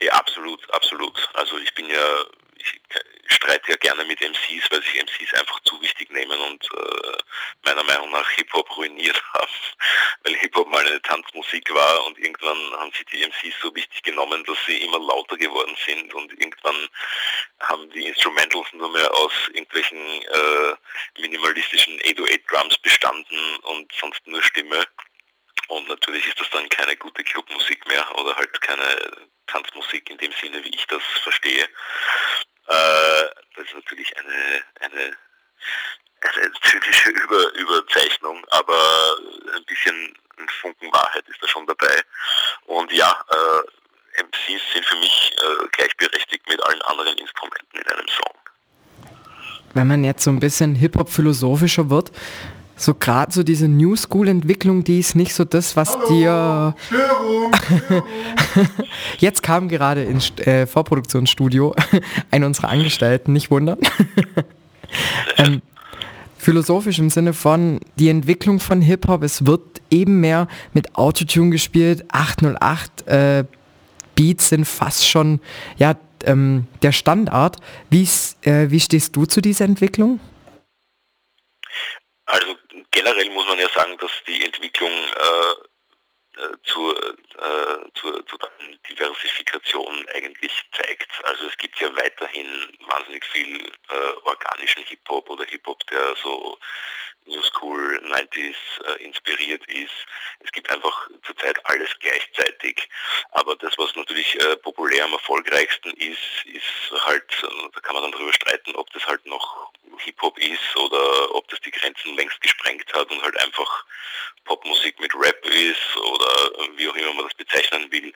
Ja, 0.00 0.12
absolut, 0.12 0.60
absolut. 0.72 1.28
Also 1.34 1.58
ich 1.58 1.74
bin 1.74 1.88
ja, 1.88 2.24
ich 2.56 2.80
streite 3.28 3.70
ja 3.70 3.76
gerne 3.76 4.04
mit 4.04 4.20
MCs, 4.20 4.70
weil 4.70 4.82
sich 4.82 5.02
MCs 5.02 5.34
einfach 5.34 5.60
zu 5.60 5.80
wichtig 5.80 6.10
nehmen 6.10 6.38
und 6.40 6.64
äh, 6.64 7.18
meiner 7.64 7.82
Meinung 7.84 8.10
nach 8.10 8.28
Hip-Hop 8.30 8.76
ruiniert 8.76 9.22
haben, 9.34 9.52
weil 10.24 10.36
Hip-Hop 10.36 10.68
mal 10.68 10.86
eine 10.86 11.00
Tanzmusik 11.02 11.72
war 11.74 12.06
und 12.06 12.18
irgendwann 12.18 12.58
haben 12.78 12.92
sich 12.92 13.04
die 13.06 13.22
MCs 13.22 13.54
so 13.60 13.74
wichtig 13.74 14.02
genommen, 14.02 14.44
dass 14.44 14.56
sie 14.66 14.78
immer 14.78 14.98
lauter 14.98 15.36
geworden 15.36 15.76
sind 15.84 16.12
und 16.14 16.32
irgendwann 16.32 16.88
haben 17.60 17.90
die 17.90 18.06
Instrumentals 18.06 18.66
nur 18.72 18.90
mehr 18.90 19.12
aus 19.14 19.32
irgendwelchen 19.48 19.98
äh, 19.98 21.20
minimalistischen 21.20 21.98
808 22.04 22.40
Drums 22.50 22.78
bestanden 22.78 23.56
und 23.62 23.92
sonst 24.00 24.26
nur 24.26 24.42
Stimme 24.42 24.86
und 25.68 25.88
natürlich 25.88 26.26
ist 26.26 26.40
das 26.40 26.50
dann 26.50 26.68
keine 26.68 26.96
gute 26.96 27.22
Clubmusik 27.22 27.86
mehr 27.88 28.04
oder 28.18 28.34
halt 28.36 28.60
keine 28.60 29.28
Tanzmusik 29.46 30.10
in 30.10 30.18
dem 30.18 30.32
Sinne, 30.32 30.62
wie 30.64 30.74
ich 30.74 30.86
das 30.86 31.02
verstehe. 31.22 31.64
Äh, 31.64 33.24
das 33.56 33.66
ist 33.66 33.74
natürlich 33.74 34.14
eine, 34.18 34.62
eine, 34.80 35.16
eine 36.20 36.52
typische 36.62 37.10
Über, 37.10 37.54
Überzeichnung, 37.54 38.44
aber 38.50 39.18
ein 39.54 39.64
bisschen 39.64 40.16
ein 40.38 40.48
Funken 40.60 40.92
Wahrheit 40.92 41.28
ist 41.28 41.42
da 41.42 41.48
schon 41.48 41.66
dabei. 41.66 42.02
Und 42.66 42.92
ja, 42.92 43.10
äh, 43.30 44.22
MCs 44.22 44.62
sind 44.72 44.86
für 44.86 44.96
mich 44.96 45.32
äh, 45.38 45.68
gleichberechtigt 45.72 46.48
mit 46.48 46.62
allen 46.64 46.82
anderen 46.82 47.16
Instrumenten 47.18 47.78
in 47.78 47.86
einem 47.86 48.08
Song. 48.08 48.34
Wenn 49.74 49.86
man 49.86 50.04
jetzt 50.04 50.24
so 50.24 50.30
ein 50.30 50.40
bisschen 50.40 50.74
Hip-Hop-philosophischer 50.74 51.90
wird, 51.90 52.10
so 52.78 52.94
gerade 52.94 53.32
so 53.32 53.42
diese 53.42 53.68
New 53.68 53.96
School 53.96 54.28
Entwicklung, 54.28 54.84
die 54.84 55.00
ist 55.00 55.14
nicht 55.14 55.34
so 55.34 55.44
das, 55.44 55.76
was 55.76 55.96
Hallo, 55.96 56.08
dir 56.08 56.74
Störung, 56.86 57.52
Störung. 57.84 58.02
jetzt 59.18 59.42
kam 59.42 59.68
gerade 59.68 60.04
ins 60.04 60.30
äh, 60.38 60.66
Vorproduktionsstudio 60.66 61.74
eine 62.30 62.46
unserer 62.46 62.68
Angestellten, 62.68 63.32
nicht 63.32 63.50
wundern. 63.50 63.78
ähm, 65.36 65.60
philosophisch 66.38 66.98
im 67.00 67.10
Sinne 67.10 67.34
von 67.34 67.80
die 67.96 68.08
Entwicklung 68.08 68.60
von 68.60 68.80
Hip 68.80 69.08
Hop, 69.08 69.22
es 69.22 69.44
wird 69.44 69.82
eben 69.90 70.20
mehr 70.20 70.46
mit 70.72 70.94
Autotune 70.94 71.50
gespielt, 71.50 72.04
808 72.08 73.06
äh, 73.06 73.44
Beats 74.14 74.48
sind 74.48 74.64
fast 74.64 75.06
schon 75.06 75.40
ja 75.76 75.94
ähm, 76.24 76.66
der 76.82 76.92
Standard. 76.92 77.58
Wie, 77.90 78.08
äh, 78.42 78.70
wie 78.70 78.80
stehst 78.80 79.16
du 79.16 79.26
zu 79.26 79.40
dieser 79.40 79.64
Entwicklung? 79.64 80.20
Also 82.26 82.46
generell 82.98 83.30
muss 83.30 83.46
man 83.46 83.58
ja 83.60 83.68
sagen, 83.68 83.96
dass 83.98 84.10
die 84.26 84.44
Entwicklung 84.44 84.90
äh, 84.90 86.42
äh 86.42 86.56
zur, 86.64 86.96
äh, 86.98 87.92
zur, 87.94 88.26
zur 88.26 88.38
Diversifikation 88.90 90.04
eigentlich 90.14 90.52
zeigt. 90.72 91.08
Also 91.24 91.46
es 91.46 91.56
gibt 91.58 91.78
ja 91.78 91.94
weiterhin 91.96 92.48
wahnsinnig 92.88 93.24
viel 93.26 93.66
äh, 93.66 94.12
organischen 94.24 94.82
Hip-Hop 94.82 95.30
oder 95.30 95.44
Hip-Hop, 95.44 95.86
der 95.86 96.16
so 96.16 96.58
New 97.26 97.42
School 97.42 98.00
90s 98.04 98.56
äh, 98.86 99.04
inspiriert 99.04 99.66
ist. 99.68 100.06
Es 100.40 100.50
gibt 100.52 100.70
einfach 100.70 101.08
zurzeit 101.24 101.58
alles 101.66 101.90
gleichzeitig. 102.00 102.88
Aber 103.32 103.54
das, 103.56 103.76
was 103.76 103.94
natürlich 103.96 104.40
äh, 104.40 104.56
populär 104.56 105.04
am 105.04 105.12
erfolgreichsten 105.12 105.90
ist, 105.94 106.44
ist 106.46 107.04
halt, 107.04 107.30
äh, 107.42 107.68
da 107.74 107.80
kann 107.80 107.94
man 107.94 108.04
dann 108.04 108.12
darüber 108.12 108.32
streiten, 108.32 108.74
ob 108.76 108.90
das 108.92 109.06
halt 109.06 109.24
noch 109.26 109.72
Hip-Hop 109.98 110.38
ist 110.38 110.76
oder 110.76 111.34
ob 111.34 111.48
das 111.48 111.60
die 111.60 111.70
Grenzen 111.70 112.14
längst 112.14 112.40
gesprengt 112.40 112.92
hat 112.94 113.10
und 113.10 113.22
halt 113.22 113.38
einfach 113.40 113.84
Popmusik 114.44 114.98
mit 115.00 115.14
Rap 115.14 115.44
ist 115.44 115.96
oder 115.96 116.50
wie 116.76 116.88
auch 116.88 116.94
immer 116.96 117.14
man 117.14 117.24
das 117.24 117.34
bezeichnen 117.34 117.90
will. 117.92 118.12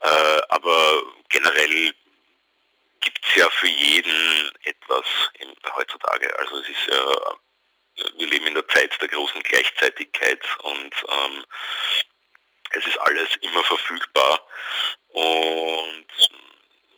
Äh, 0.00 0.40
aber 0.48 1.02
generell 1.28 1.94
gibt 3.00 3.24
es 3.24 3.34
ja 3.36 3.48
für 3.50 3.68
jeden 3.68 4.50
etwas 4.64 5.04
in, 5.38 5.54
heutzutage. 5.74 6.38
Also 6.38 6.58
es 6.58 6.68
ist 6.68 6.86
ja 6.88 7.36
wir 8.16 8.26
leben 8.26 8.46
in 8.46 8.54
der 8.54 8.68
Zeit 8.68 9.00
der 9.00 9.08
großen 9.08 9.42
Gleichzeitigkeit 9.42 10.40
und 10.62 10.94
ähm, 11.08 11.44
es 12.72 12.86
ist 12.86 12.98
alles 12.98 13.28
immer 13.40 13.64
verfügbar. 13.64 14.46
Und 15.08 16.06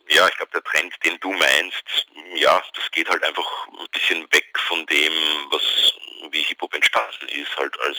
ja, 0.09 0.27
ich 0.27 0.37
glaube, 0.37 0.51
der 0.51 0.63
Trend, 0.63 0.93
den 1.03 1.19
du 1.19 1.31
meinst, 1.31 2.07
ja, 2.35 2.63
das 2.75 2.91
geht 2.91 3.09
halt 3.09 3.23
einfach 3.23 3.67
ein 3.67 3.87
bisschen 3.91 4.21
weg 4.33 4.57
von 4.67 4.85
dem, 4.85 5.13
was 5.49 5.93
wie 6.31 6.43
Hip-Hop 6.43 6.73
entstanden 6.73 7.27
ist, 7.29 7.55
halt 7.57 7.79
als 7.81 7.97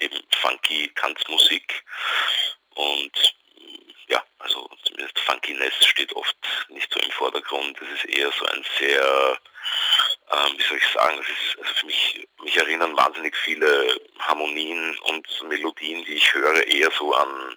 eben 0.00 0.20
funky 0.40 0.92
Tanzmusik. 0.96 1.84
Und 2.70 3.36
ja, 4.08 4.24
also 4.38 4.68
zumindest 4.84 5.18
Funkiness 5.20 5.86
steht 5.86 6.12
oft 6.14 6.36
nicht 6.68 6.92
so 6.92 6.98
im 7.00 7.10
Vordergrund. 7.12 7.80
Es 7.80 8.04
ist 8.04 8.16
eher 8.16 8.32
so 8.32 8.44
ein 8.46 8.64
sehr 8.78 9.38
ähm, 10.30 10.54
wie 10.56 10.62
soll 10.62 10.78
ich 10.78 10.88
sagen, 10.88 11.16
das 11.16 11.26
ist 11.28 11.58
also 11.58 11.74
für 11.74 11.86
mich, 11.86 12.23
mich 12.54 12.62
erinnern 12.62 12.96
wahnsinnig 12.96 13.36
viele 13.36 14.00
Harmonien 14.20 14.96
und 15.04 15.26
Melodien, 15.48 16.04
die 16.04 16.14
ich 16.14 16.34
höre, 16.34 16.66
eher 16.66 16.90
so 16.92 17.12
an 17.12 17.56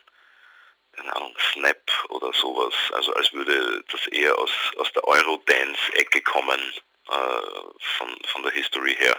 Ahnung, 1.13 1.36
Snap 1.53 1.91
oder 2.10 2.33
sowas. 2.33 2.73
Also 2.93 3.13
als 3.13 3.31
würde 3.31 3.83
das 3.91 4.07
eher 4.07 4.36
aus, 4.38 4.49
aus 4.77 4.91
der 4.93 5.07
Eurodance-Ecke 5.07 6.21
kommen, 6.21 6.60
äh, 7.10 7.71
von, 7.97 8.17
von 8.25 8.43
der 8.43 8.51
History 8.51 8.95
her. 8.95 9.15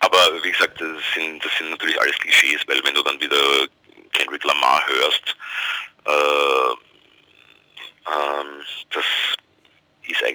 Aber 0.00 0.42
wie 0.42 0.50
gesagt, 0.50 0.80
das 0.80 1.02
sind, 1.14 1.44
das 1.44 1.56
sind 1.56 1.70
natürlich 1.70 2.00
alles 2.00 2.18
Klischees, 2.18 2.60
weil 2.66 2.84
wenn 2.84 2.94
du 2.94 3.02
dann 3.02 3.20
wieder 3.20 3.68
Kendrick 4.12 4.42
Lamar 4.42 4.84
hörst, 4.86 5.36
äh, 6.04 6.74
ähm, 8.12 8.64
das 8.90 9.03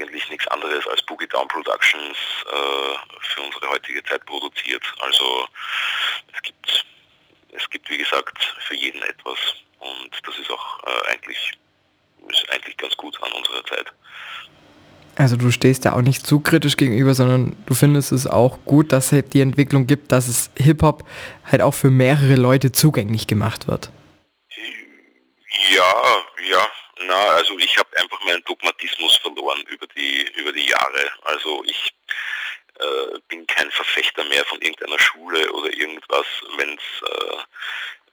eigentlich 0.10 0.30
nichts 0.30 0.48
anderes 0.48 0.88
als 0.88 1.02
Boogie 1.04 1.28
Down 1.28 1.48
Productions 1.48 2.18
äh, 2.46 3.16
für 3.22 3.42
unsere 3.42 3.70
heutige 3.70 4.04
Zeit 4.04 4.26
produziert. 4.26 4.84
Also 5.00 5.48
es 6.34 6.42
gibt, 6.42 6.86
es 7.52 7.70
gibt 7.70 7.90
wie 7.90 7.98
gesagt 7.98 8.56
für 8.68 8.76
jeden 8.76 9.02
etwas 9.04 9.38
und 9.80 10.10
das 10.26 10.38
ist 10.38 10.50
auch 10.50 10.84
äh, 10.84 11.14
eigentlich, 11.14 11.52
ist 12.28 12.50
eigentlich 12.52 12.78
ganz 12.78 12.96
gut 12.98 13.22
an 13.22 13.32
unserer 13.34 13.64
Zeit. 13.66 13.92
Also 15.16 15.36
du 15.36 15.52
stehst 15.52 15.84
ja 15.86 15.94
auch 15.94 16.02
nicht 16.02 16.26
zu 16.26 16.40
kritisch 16.40 16.78
gegenüber, 16.78 17.14
sondern 17.14 17.56
du 17.66 17.74
findest 17.74 18.12
es 18.14 18.26
auch 18.26 18.60
gut, 18.66 18.94
dass 18.94 19.12
es 19.12 19.30
die 19.30 19.42
Entwicklung 19.42 19.86
gibt, 19.86 20.12
dass 20.14 20.28
es 20.28 20.50
Hip-Hop 20.56 21.06
halt 21.46 21.62
auch 21.62 21.74
für 21.74 21.90
mehrere 21.90 22.36
Leute 22.36 22.72
zugänglich 22.72 23.28
gemacht 23.28 23.68
wird. 23.68 23.92
Ja, 25.72 25.94
ja, 26.50 26.68
na, 27.06 27.28
also 27.36 27.58
ich 27.58 27.78
habe 27.78 27.90
einfach 27.98 28.24
meinen 28.24 28.44
Dogmatismus 28.44 29.18
verloren 29.18 29.62
über 29.68 29.88
die 29.88 30.24
über 30.36 30.52
die 30.52 30.68
Jahre. 30.68 31.12
Also 31.24 31.64
ich 31.66 31.94
äh, 32.80 33.20
bin 33.28 33.46
kein 33.48 33.70
Verfechter 33.72 34.24
mehr 34.26 34.46
von 34.46 34.62
irgendeiner 34.62 35.00
Schule 35.00 35.52
oder 35.54 35.72
irgendwas. 35.74 36.26
Wenn 36.58 36.78
es 36.78 37.10
äh, 37.10 37.38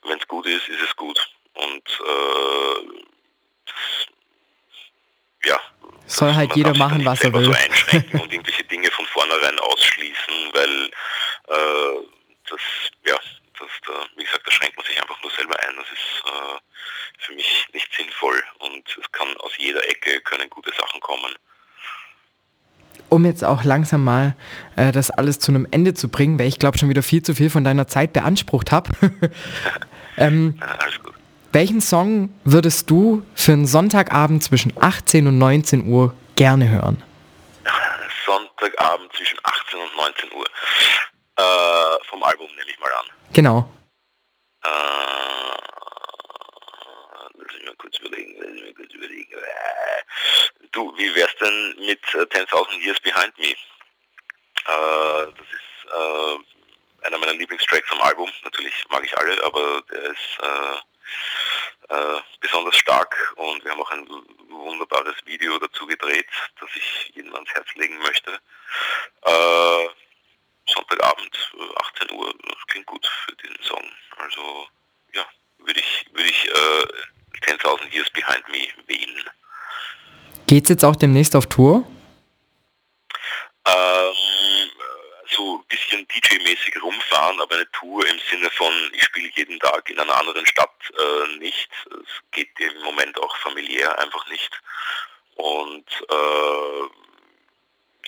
wenn's 0.09 0.27
gut 0.29 0.47
ist, 0.47 0.69
ist 0.69 0.83
es 0.83 0.97
gut. 0.97 1.19
Und 1.55 2.01
äh, 2.01 3.07
ja. 5.49 5.61
Soll 6.07 6.35
halt 6.35 6.55
jeder 6.55 6.75
machen, 6.77 7.05
was 7.05 7.23
er 7.23 7.33
will. 7.33 7.45
So 7.45 7.53
einschränken 7.53 8.21
und 8.23 8.33
irgendwelche 8.33 8.65
Dinge 8.65 8.91
von 8.91 9.07
vornherein 9.07 9.59
ausschließen, 9.59 10.53
weil 10.53 10.91
äh, 11.49 12.07
das, 12.49 12.61
ja, 13.05 13.19
das, 13.59 13.69
da, 13.87 14.07
wie 14.17 14.25
gesagt, 14.25 14.47
da 14.47 14.51
schränkt 14.51 14.77
man 14.77 14.87
sich 14.87 15.01
einfach 15.01 15.21
nur 15.23 15.31
selber 15.33 15.59
ein. 15.61 15.77
Das 15.77 15.87
ist 15.87 16.23
äh, 16.27 16.59
für 17.19 17.35
mich 17.35 17.67
nicht 17.73 17.93
sinnvoll 17.97 18.43
und 18.59 18.99
es 19.01 19.13
kann 19.13 19.29
aus 19.39 19.53
jeder 19.59 19.87
Ecke 19.89 20.21
können 20.21 20.49
gute 20.51 20.73
Sachen 20.73 21.01
kommen. 21.01 21.35
Um 23.09 23.25
jetzt 23.25 23.45
auch 23.45 23.63
langsam 23.63 24.03
mal 24.05 24.37
äh, 24.77 24.91
das 24.91 25.11
alles 25.11 25.39
zu 25.39 25.53
einem 25.53 25.67
Ende 25.71 25.95
zu 25.95 26.09
bringen, 26.09 26.39
weil 26.39 26.49
ich 26.49 26.59
glaube 26.59 26.79
schon 26.79 26.89
wieder 26.89 27.03
viel 27.03 27.23
zu 27.23 27.35
viel 27.35 27.51
von 27.51 27.65
deiner 27.65 27.87
Zeit 27.87 28.13
beansprucht 28.13 28.73
habe. 28.73 28.91
ähm. 30.17 30.61
Welchen 31.57 31.81
Song 31.81 32.39
würdest 32.45 32.91
du 32.91 33.25
für 33.35 33.53
einen 33.53 33.67
Sonntagabend 33.67 34.45
zwischen 34.45 34.75
18 34.79 35.27
und 35.27 35.39
19 35.39 35.87
Uhr 35.87 36.15
gerne 36.35 36.69
hören? 36.69 37.03
Sonntagabend 38.27 39.11
zwischen 39.15 39.39
18 39.43 39.81
und 39.81 39.97
19 39.97 40.33
Uhr. 40.33 40.45
Äh, 41.39 42.05
vom 42.11 42.23
Album 42.25 42.49
nehme 42.59 42.69
ich 42.69 42.79
mal 42.79 42.91
an. 43.01 43.07
Genau. 43.33 43.73
Äh, 44.65 44.69
lass 47.39 47.55
mich 47.55 47.65
mal 47.65 47.77
kurz 47.79 47.99
überlegen, 48.01 48.35
lass 48.39 48.51
mich 48.51 48.63
mal 48.63 48.75
kurz 48.75 48.93
überlegen. 48.93 49.33
Äh, 49.33 50.66
du, 50.77 50.93
wie 50.97 51.15
wär's 51.15 51.35
denn 51.37 51.75
mit 51.79 52.05
10.000 52.05 52.71
äh, 52.71 52.85
Years 52.85 53.01
Behind 53.01 53.37
Me? 53.39 53.49
Äh, 53.49 53.57
das 54.67 55.47
ist 55.53 55.93
äh, 55.93 57.07
einer 57.07 57.19
meiner 57.19 57.35
Lieblingstracks 57.35 57.91
am 57.93 58.01
Album. 58.01 58.31
Natürlich 58.45 58.75
mag 58.91 59.05
ich 59.05 59.17
alle, 59.17 59.43
aber 59.45 59.83
der 59.91 60.03
ist 60.03 60.39
äh, 60.43 61.95
äh, 61.95 62.21
besonders 62.41 62.77
stark 62.77 63.15
und 63.37 63.65
wir 63.65 63.71
haben 63.71 63.81
auch 63.81 63.91
ein 63.91 64.07
wunderbares 64.49 65.15
Video 65.25 65.59
dazu 65.59 65.87
gedreht, 65.87 66.27
das 66.61 66.69
ich 66.75 67.17
Ihnen 67.17 67.35
ans 67.35 67.51
Herz 67.51 67.67
legen 67.75 67.99
möchte. 67.99 68.39
Äh, 69.23 69.89
Sonntagabend, 70.69 71.53
18 71.77 72.09
äh, 72.09 72.13
Uhr, 72.13 72.35
das 72.43 72.67
klingt 72.67 72.87
gut 72.87 73.07
für 73.25 73.37
den 73.37 73.57
Song. 73.63 73.89
Also 74.19 74.69
ja, 75.15 75.25
würde 75.59 75.81
ich, 75.81 76.07
würde 76.13 76.29
ich 76.29 76.49
äh, 76.49 76.87
10.000 77.53 77.93
Years 77.93 78.11
Behind 78.11 78.49
Me 78.49 78.67
wählen. 78.87 79.31
Geht's 80.47 80.69
jetzt 80.69 80.85
auch 80.85 80.95
demnächst 80.95 81.35
auf 81.35 81.47
Tour? 81.47 81.85
Ähm, 83.67 84.71
so 85.29 85.59
ein 85.59 85.65
bisschen 85.69 86.07
DJ-mäßig 86.07 86.81
rumfahren, 86.81 87.41
aber 87.41 87.57
eine 87.57 87.71
Tour 87.73 88.07
im 88.07 88.19
Sinne 88.31 88.49
von, 88.51 88.73
ich 88.93 89.03
spiele 89.03 89.29
jeden 89.35 89.59
Tag 89.59 89.91
in 89.91 89.99
einer 89.99 90.17
anderen 90.17 90.47
Stadt 90.47 90.71
äh, 90.97 91.39
nicht. 91.39 91.69
Es 91.91 92.23
geht 92.31 92.49
im 92.61 92.83
Moment 92.85 93.21
auch 93.21 93.37
familiär 93.39 93.99
einfach 93.99 94.29
nicht. 94.29 94.63
Und 95.35 95.85
äh, 96.09 96.89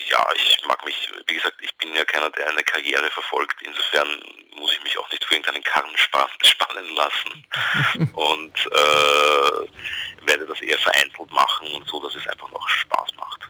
ja, 0.07 0.25
ich 0.35 0.57
mag 0.67 0.83
mich, 0.85 1.11
wie 1.27 1.35
gesagt, 1.35 1.57
ich 1.61 1.75
bin 1.77 1.93
ja 1.93 2.05
keiner, 2.05 2.29
der 2.31 2.49
eine 2.49 2.63
Karriere 2.63 3.09
verfolgt. 3.11 3.61
Insofern 3.61 4.07
muss 4.55 4.73
ich 4.73 4.83
mich 4.83 4.97
auch 4.97 5.09
nicht 5.11 5.23
für 5.25 5.35
irgendeinen 5.35 5.63
Karren 5.63 5.95
spannen 5.95 6.95
lassen. 6.95 8.11
und 8.13 8.67
äh, 8.67 10.27
werde 10.27 10.45
das 10.45 10.61
eher 10.61 10.77
vereinzelt 10.77 11.31
machen 11.31 11.67
und 11.73 11.87
so, 11.87 12.01
dass 12.01 12.15
es 12.15 12.27
einfach 12.27 12.49
noch 12.51 12.67
Spaß 12.67 13.09
macht. 13.17 13.49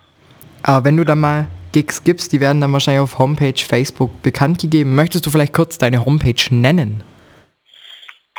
Aber 0.64 0.86
wenn 0.86 0.98
du 0.98 1.06
da 1.06 1.16
mal 1.16 1.48
Gigs 1.72 2.04
gibst, 2.04 2.32
die 2.32 2.40
werden 2.40 2.62
dann 2.62 2.74
wahrscheinlich 2.74 3.02
auf 3.02 3.20
Homepage, 3.20 3.58
Facebook 3.58 4.22
bekannt 4.22 4.62
gegeben. 4.62 4.96
Möchtest 4.96 5.26
du 5.26 5.32
vielleicht 5.32 5.54
kurz 5.54 5.78
deine 5.78 6.04
Homepage 6.04 6.44
nennen? 6.50 7.04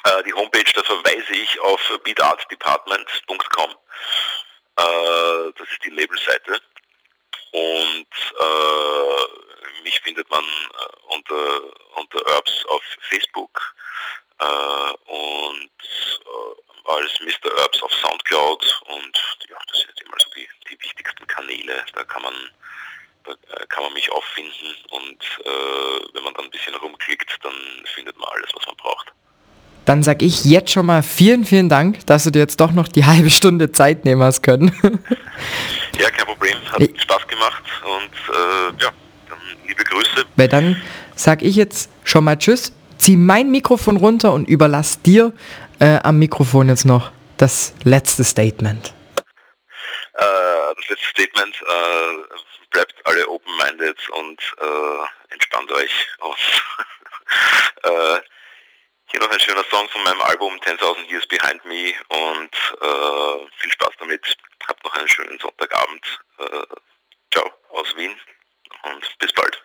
Äh, 0.05 0.23
die 0.25 0.33
Homepage, 0.33 0.65
da 0.75 0.83
verweise 0.83 1.33
ich 1.33 1.61
auf 1.61 1.81
beatartdepartment.com. 2.05 3.71
Äh, 4.77 5.53
das 5.57 5.69
ist 5.69 5.85
die 5.85 5.91
Labelseite. 5.91 6.61
Und 7.53 8.07
äh, 8.41 9.83
mich 9.83 10.01
findet 10.01 10.31
man 10.31 10.45
äh, 10.45 11.15
unter, 11.15 11.61
unter 11.97 12.33
Herbs 12.33 12.65
auf 12.67 12.83
Facebook 13.09 13.75
äh, 14.39 14.93
und 15.11 15.71
äh, 15.71 16.91
als 16.91 17.21
Mr. 17.21 17.51
Herbs 17.57 17.83
auf 17.83 17.93
Soundcloud 17.93 18.83
und 18.89 19.19
ja, 19.49 19.57
das 19.71 19.81
sind 19.81 20.01
immer 20.03 20.17
so 20.19 20.31
die, 20.37 20.49
die 20.69 20.83
wichtigsten 20.83 21.27
Kanäle. 21.27 21.85
Da 21.95 22.05
kann 22.05 22.23
man 22.23 22.35
da 23.25 23.33
äh, 23.33 23.67
kann 23.69 23.85
man 23.85 23.93
mich 23.93 24.11
auffinden 24.11 24.75
und 24.91 25.23
äh, 25.45 26.15
wenn 26.15 26.25
man 26.25 26.35
dann 26.35 26.47
ein 26.47 26.51
bisschen 26.51 26.75
rumklickt, 26.75 27.39
dann 27.43 27.53
findet 27.95 28.17
man 28.19 28.29
alles, 28.31 28.51
was 28.55 28.67
man 28.67 28.77
braucht. 28.77 29.13
Dann 29.85 30.03
sag 30.03 30.23
ich 30.23 30.45
jetzt 30.45 30.71
schon 30.71 30.87
mal 30.87 31.03
vielen, 31.03 31.45
vielen 31.45 31.69
Dank, 31.69 32.07
dass 32.07 32.25
du 32.25 32.31
dir 32.31 32.41
jetzt 32.41 32.61
doch 32.61 32.71
noch 32.73 32.89
die 32.89 33.05
halbe 33.05 33.31
Stunde 33.31 33.73
Zeit 33.73 34.05
nehmen 34.05 34.23
hast 34.23 34.43
können. 34.43 34.73
ja, 36.01 36.11
kein 36.11 36.27
Problem. 36.27 36.57
Hat 36.73 36.81
ich 36.81 37.03
Spaß 37.03 37.27
gemacht 37.29 37.63
und 37.85 38.35
äh, 38.35 38.83
ja, 38.83 38.91
dann 39.29 39.39
liebe 39.67 39.85
Grüße. 39.85 40.25
Weil 40.37 40.49
dann 40.49 40.83
sag 41.15 41.43
ich 41.43 41.57
jetzt 41.57 41.91
schon 42.05 42.25
mal 42.25 42.37
Tschüss, 42.37 42.73
zieh 42.99 43.17
mein 43.17 43.51
Mikrofon 43.51 43.97
runter 43.97 44.33
und 44.33 44.49
überlass 44.49 45.03
dir 45.03 45.33
äh, 45.79 45.99
am 46.03 46.19
Mikrofon 46.19 46.69
jetzt 46.69 46.85
noch 46.85 47.13
das 47.37 47.75
letzte 47.85 48.25
Statement. 48.25 48.95
Äh, 50.15 50.25
das 50.77 50.89
letzte 50.89 51.07
Statement 51.09 51.55
äh, 51.63 52.41
bleibt 52.71 52.95
alle 53.05 53.29
open-minded 53.29 54.09
und 54.11 54.41
äh, 54.61 55.33
entspannt 55.35 55.71
euch. 55.73 56.09
Und 56.21 56.37
äh, 57.83 58.21
hier 59.11 59.21
noch 59.21 59.31
ein 59.31 59.41
schöner 59.41 59.65
Song 59.71 59.89
von 59.89 60.03
meinem 60.05 60.21
Album 60.23 60.55
10.000 60.61 61.11
Years 61.11 61.27
Behind 61.27 61.65
Me 61.65 61.93
und 62.09 62.55
äh, 62.81 63.47
viel 63.59 63.73
Spaß 63.73 63.93
damit. 63.99 64.37
Habt 64.67 64.85
noch 64.85 64.95
einen 64.95 65.09
schönen 65.09 65.39
Sonntagabend. 65.39 66.21
Äh, 66.39 66.45
ciao 67.33 67.51
aus 67.71 67.95
Wien 67.97 68.15
und 68.83 69.19
bis 69.19 69.33
bald. 69.33 69.63